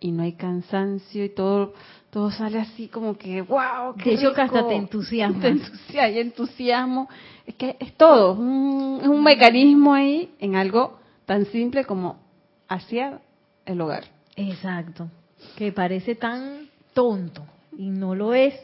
[0.01, 1.75] y no hay cansancio y todo
[2.13, 6.09] todo sale así como que wow qué de hecho que hasta te entusiasma te entusiasma
[6.11, 7.09] y entusiasmo
[7.47, 12.23] es que es todo es un mecanismo ahí en algo tan simple como
[12.69, 13.21] hacia
[13.67, 14.05] el hogar.
[14.37, 15.09] Exacto.
[15.57, 17.45] Que parece tan tonto
[17.77, 18.55] y no lo es.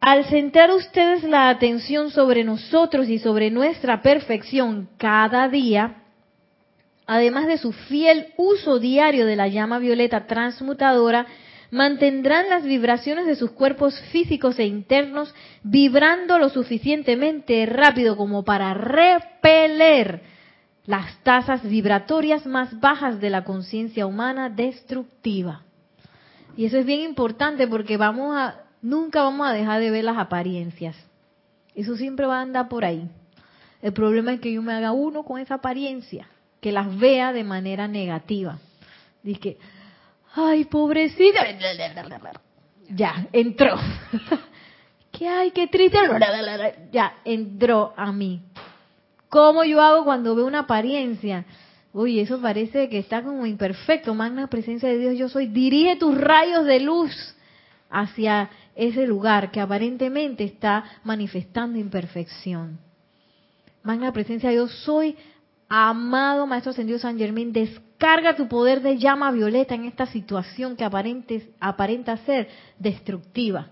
[0.00, 5.99] Al centrar ustedes la atención sobre nosotros y sobre nuestra perfección cada día,
[7.10, 11.26] además de su fiel uso diario de la llama violeta transmutadora,
[11.72, 15.34] mantendrán las vibraciones de sus cuerpos físicos e internos
[15.64, 20.22] vibrando lo suficientemente rápido como para repeler
[20.86, 25.64] las tasas vibratorias más bajas de la conciencia humana destructiva.
[26.56, 30.16] Y eso es bien importante porque vamos a nunca vamos a dejar de ver las
[30.16, 30.94] apariencias.
[31.74, 33.10] Eso siempre va a andar por ahí.
[33.82, 36.28] El problema es que yo me haga uno con esa apariencia,
[36.60, 38.58] que las vea de manera negativa.
[39.22, 39.58] Dice,
[40.34, 41.42] ay, pobrecita.
[42.88, 43.76] Ya, entró.
[45.12, 45.50] ¿Qué hay?
[45.50, 45.98] Qué triste.
[46.92, 48.40] Ya, entró a mí.
[49.28, 51.44] ¿Cómo yo hago cuando veo una apariencia?
[51.92, 54.14] Uy, eso parece que está como imperfecto.
[54.14, 55.46] Magna presencia de Dios, yo soy.
[55.46, 57.36] Dirige tus rayos de luz
[57.90, 62.78] hacia ese lugar que aparentemente está manifestando imperfección.
[63.82, 65.16] Magna presencia de Dios, soy.
[65.70, 70.84] Amado Maestro Ascendido San Germán, descarga tu poder de llama violeta en esta situación que
[70.84, 72.48] aparenta ser
[72.78, 73.70] destructiva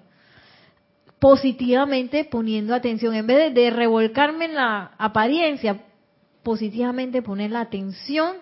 [1.18, 3.14] positivamente poniendo atención.
[3.14, 5.80] En vez de, revolcarme en la apariencia,
[6.42, 8.36] positivamente poner la atención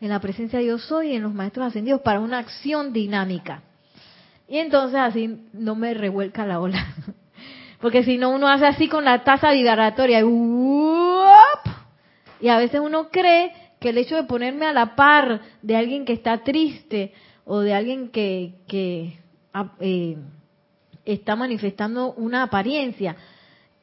[0.00, 3.62] en la presencia de yo soy y en los maestros ascendidos para una acción dinámica.
[4.48, 6.86] Y entonces así no me revuelca la ola.
[7.80, 10.20] Porque si no, uno hace así con la taza vibratoria.
[12.44, 16.04] Y a veces uno cree que el hecho de ponerme a la par de alguien
[16.04, 17.14] que está triste
[17.46, 19.18] o de alguien que, que
[19.54, 20.18] ah, eh,
[21.06, 23.16] está manifestando una apariencia,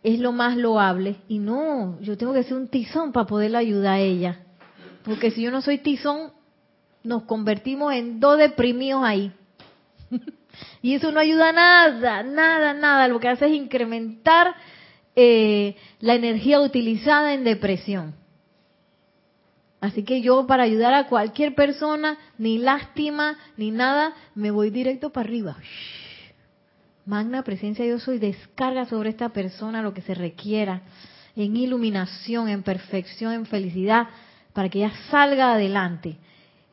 [0.04, 1.16] es lo más loable.
[1.28, 4.44] Y no, yo tengo que ser un tizón para poderle ayudar a ella.
[5.06, 6.32] Porque si yo no soy tizón,
[7.04, 9.32] nos convertimos en dos deprimidos ahí.
[10.84, 13.08] y eso no ayuda a nada, nada, nada.
[13.08, 14.54] Lo que hace es incrementar
[15.16, 18.21] eh, la energía utilizada en depresión.
[19.82, 25.10] Así que yo para ayudar a cualquier persona, ni lástima, ni nada, me voy directo
[25.10, 25.58] para arriba.
[27.08, 30.84] Magna presencia yo soy, descarga sobre esta persona lo que se requiera
[31.36, 34.08] en iluminación, en perfección, en felicidad,
[34.54, 36.18] para que ella salga adelante.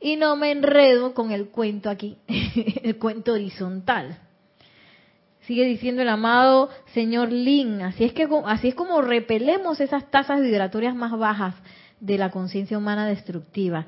[0.02, 4.18] Y no me enredo con el cuento aquí, el cuento horizontal.
[5.46, 10.42] Sigue diciendo el amado señor Lin, así es que así es como repelemos esas tasas
[10.42, 11.54] vibratorias más bajas
[12.00, 13.86] de la conciencia humana destructiva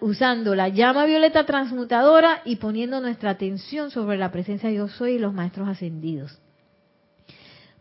[0.00, 5.12] usando la llama violeta transmutadora y poniendo nuestra atención sobre la presencia de yo soy
[5.12, 6.38] y los maestros ascendidos.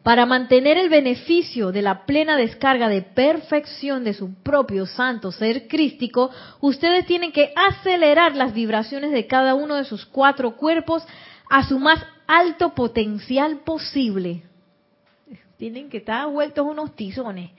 [0.03, 5.67] Para mantener el beneficio de la plena descarga de perfección de su propio santo ser
[5.67, 11.05] crístico, ustedes tienen que acelerar las vibraciones de cada uno de sus cuatro cuerpos
[11.49, 14.43] a su más alto potencial posible.
[15.57, 17.51] Tienen que estar vueltos unos tizones.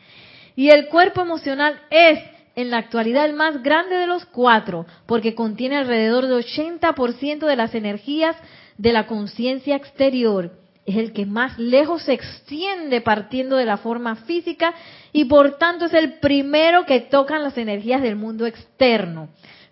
[0.57, 2.19] Y el cuerpo emocional es
[2.55, 7.57] en la actualidad el más grande de los cuatro, porque contiene alrededor de 80% de
[7.57, 8.37] las energías
[8.77, 10.53] de la conciencia exterior.
[10.85, 14.75] Es el que más lejos se extiende partiendo de la forma física
[15.13, 19.29] y por tanto es el primero que tocan las energías del mundo externo.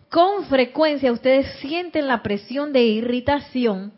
[0.09, 3.93] Con frecuencia ustedes sienten la presión de irritación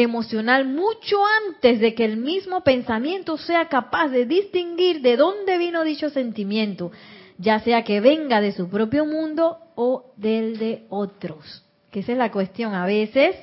[0.00, 5.84] emocional mucho antes de que el mismo pensamiento sea capaz de distinguir de dónde vino
[5.84, 6.92] dicho sentimiento
[7.38, 11.64] ya sea que venga de su propio mundo o del de otros.
[11.90, 12.74] Que esa es la cuestión.
[12.74, 13.36] A veces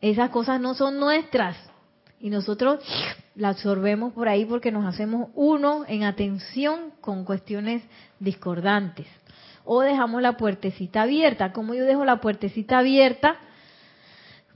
[0.00, 1.56] esas cosas no son nuestras
[2.18, 2.80] y nosotros
[3.34, 7.82] las absorbemos por ahí porque nos hacemos uno en atención con cuestiones
[8.18, 9.06] discordantes.
[9.64, 11.52] O dejamos la puertecita abierta.
[11.52, 13.36] como yo dejo la puertecita abierta?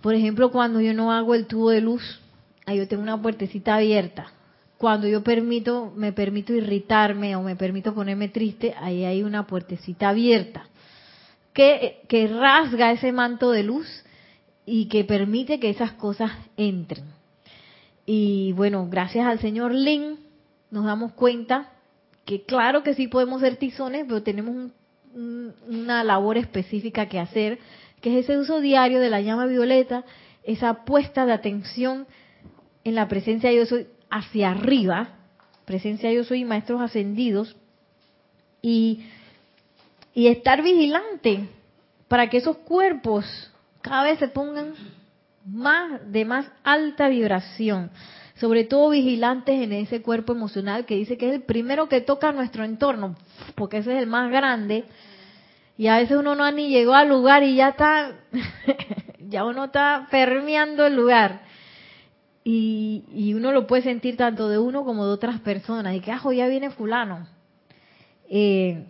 [0.06, 2.20] Por ejemplo, cuando yo no hago el tubo de luz,
[2.64, 4.30] ahí yo tengo una puertecita abierta
[4.78, 10.10] cuando yo permito, me permito irritarme o me permito ponerme triste, ahí hay una puertecita
[10.10, 10.68] abierta
[11.52, 12.04] que,
[12.38, 14.04] rasga ese manto de luz
[14.64, 17.06] y que permite que esas cosas entren.
[18.06, 20.20] Y bueno, gracias al señor Lin
[20.70, 21.72] nos damos cuenta
[22.24, 24.70] que claro que sí podemos ser tizones, pero tenemos
[25.16, 27.58] una labor específica que hacer,
[28.06, 30.04] que es ese uso diario de la llama violeta,
[30.44, 32.06] esa puesta de atención
[32.84, 33.74] en la presencia de Dios
[34.08, 35.08] hacia arriba,
[35.64, 37.56] presencia yo soy maestros ascendidos,
[38.62, 39.06] y,
[40.14, 41.48] y estar vigilante
[42.06, 43.24] para que esos cuerpos
[43.80, 44.74] cada vez se pongan
[45.44, 47.90] más de más alta vibración,
[48.36, 52.30] sobre todo vigilantes en ese cuerpo emocional que dice que es el primero que toca
[52.30, 53.16] nuestro entorno,
[53.56, 54.84] porque ese es el más grande,
[55.78, 58.12] y a veces uno no ni llegado al lugar y ya está,
[59.28, 61.42] ya uno está permeando el lugar.
[62.48, 65.96] Y, uno lo puede sentir tanto de uno como de otras personas.
[65.96, 67.26] Y que, ajo, ya viene fulano.
[68.30, 68.86] Eh,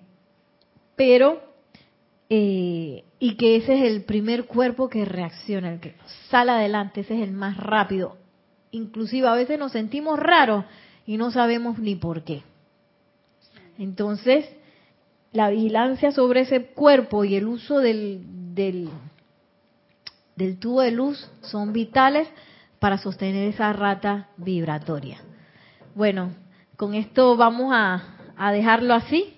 [0.94, 1.42] pero,
[2.28, 5.94] eh, y que ese es el primer cuerpo que reacciona, el que
[6.28, 8.18] sale adelante, ese es el más rápido.
[8.72, 10.66] Inclusive a veces nos sentimos raros
[11.06, 12.42] y no sabemos ni por qué.
[13.78, 14.46] Entonces,
[15.32, 18.22] la vigilancia sobre ese cuerpo y el uso del,
[18.54, 18.88] del,
[20.58, 22.28] tubo de luz son vitales
[22.78, 25.18] para sostener esa rata vibratoria.
[25.94, 26.30] Bueno,
[26.76, 28.02] con esto vamos a,
[28.52, 29.34] dejarlo así.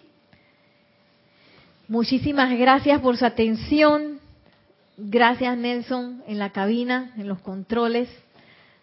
[1.89, 4.21] Muchísimas gracias por su atención.
[4.97, 8.09] Gracias Nelson en la cabina, en los controles.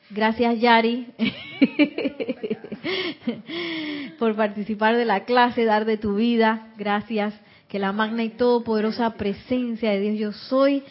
[0.09, 1.07] Gracias Yari
[4.19, 6.67] por participar de la clase, dar de tu vida.
[6.77, 7.33] Gracias.
[7.67, 10.83] Que la magna y todopoderosa presencia de Dios yo soy.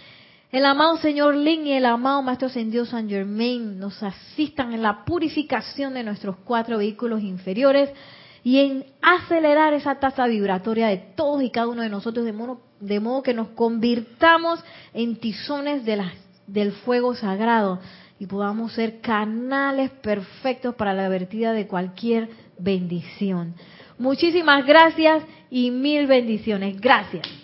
[0.51, 5.05] El amado Señor Lin y el amado Maestro Ascendido San Germain nos asistan en la
[5.05, 7.91] purificación de nuestros cuatro vehículos inferiores
[8.43, 12.61] y en acelerar esa tasa vibratoria de todos y cada uno de nosotros de modo,
[12.81, 14.62] de modo que nos convirtamos
[14.93, 16.05] en tizones de
[16.47, 17.81] del fuego sagrado
[18.19, 23.55] y podamos ser canales perfectos para la vertida de cualquier bendición.
[23.99, 26.81] Muchísimas gracias y mil bendiciones.
[26.81, 27.43] Gracias.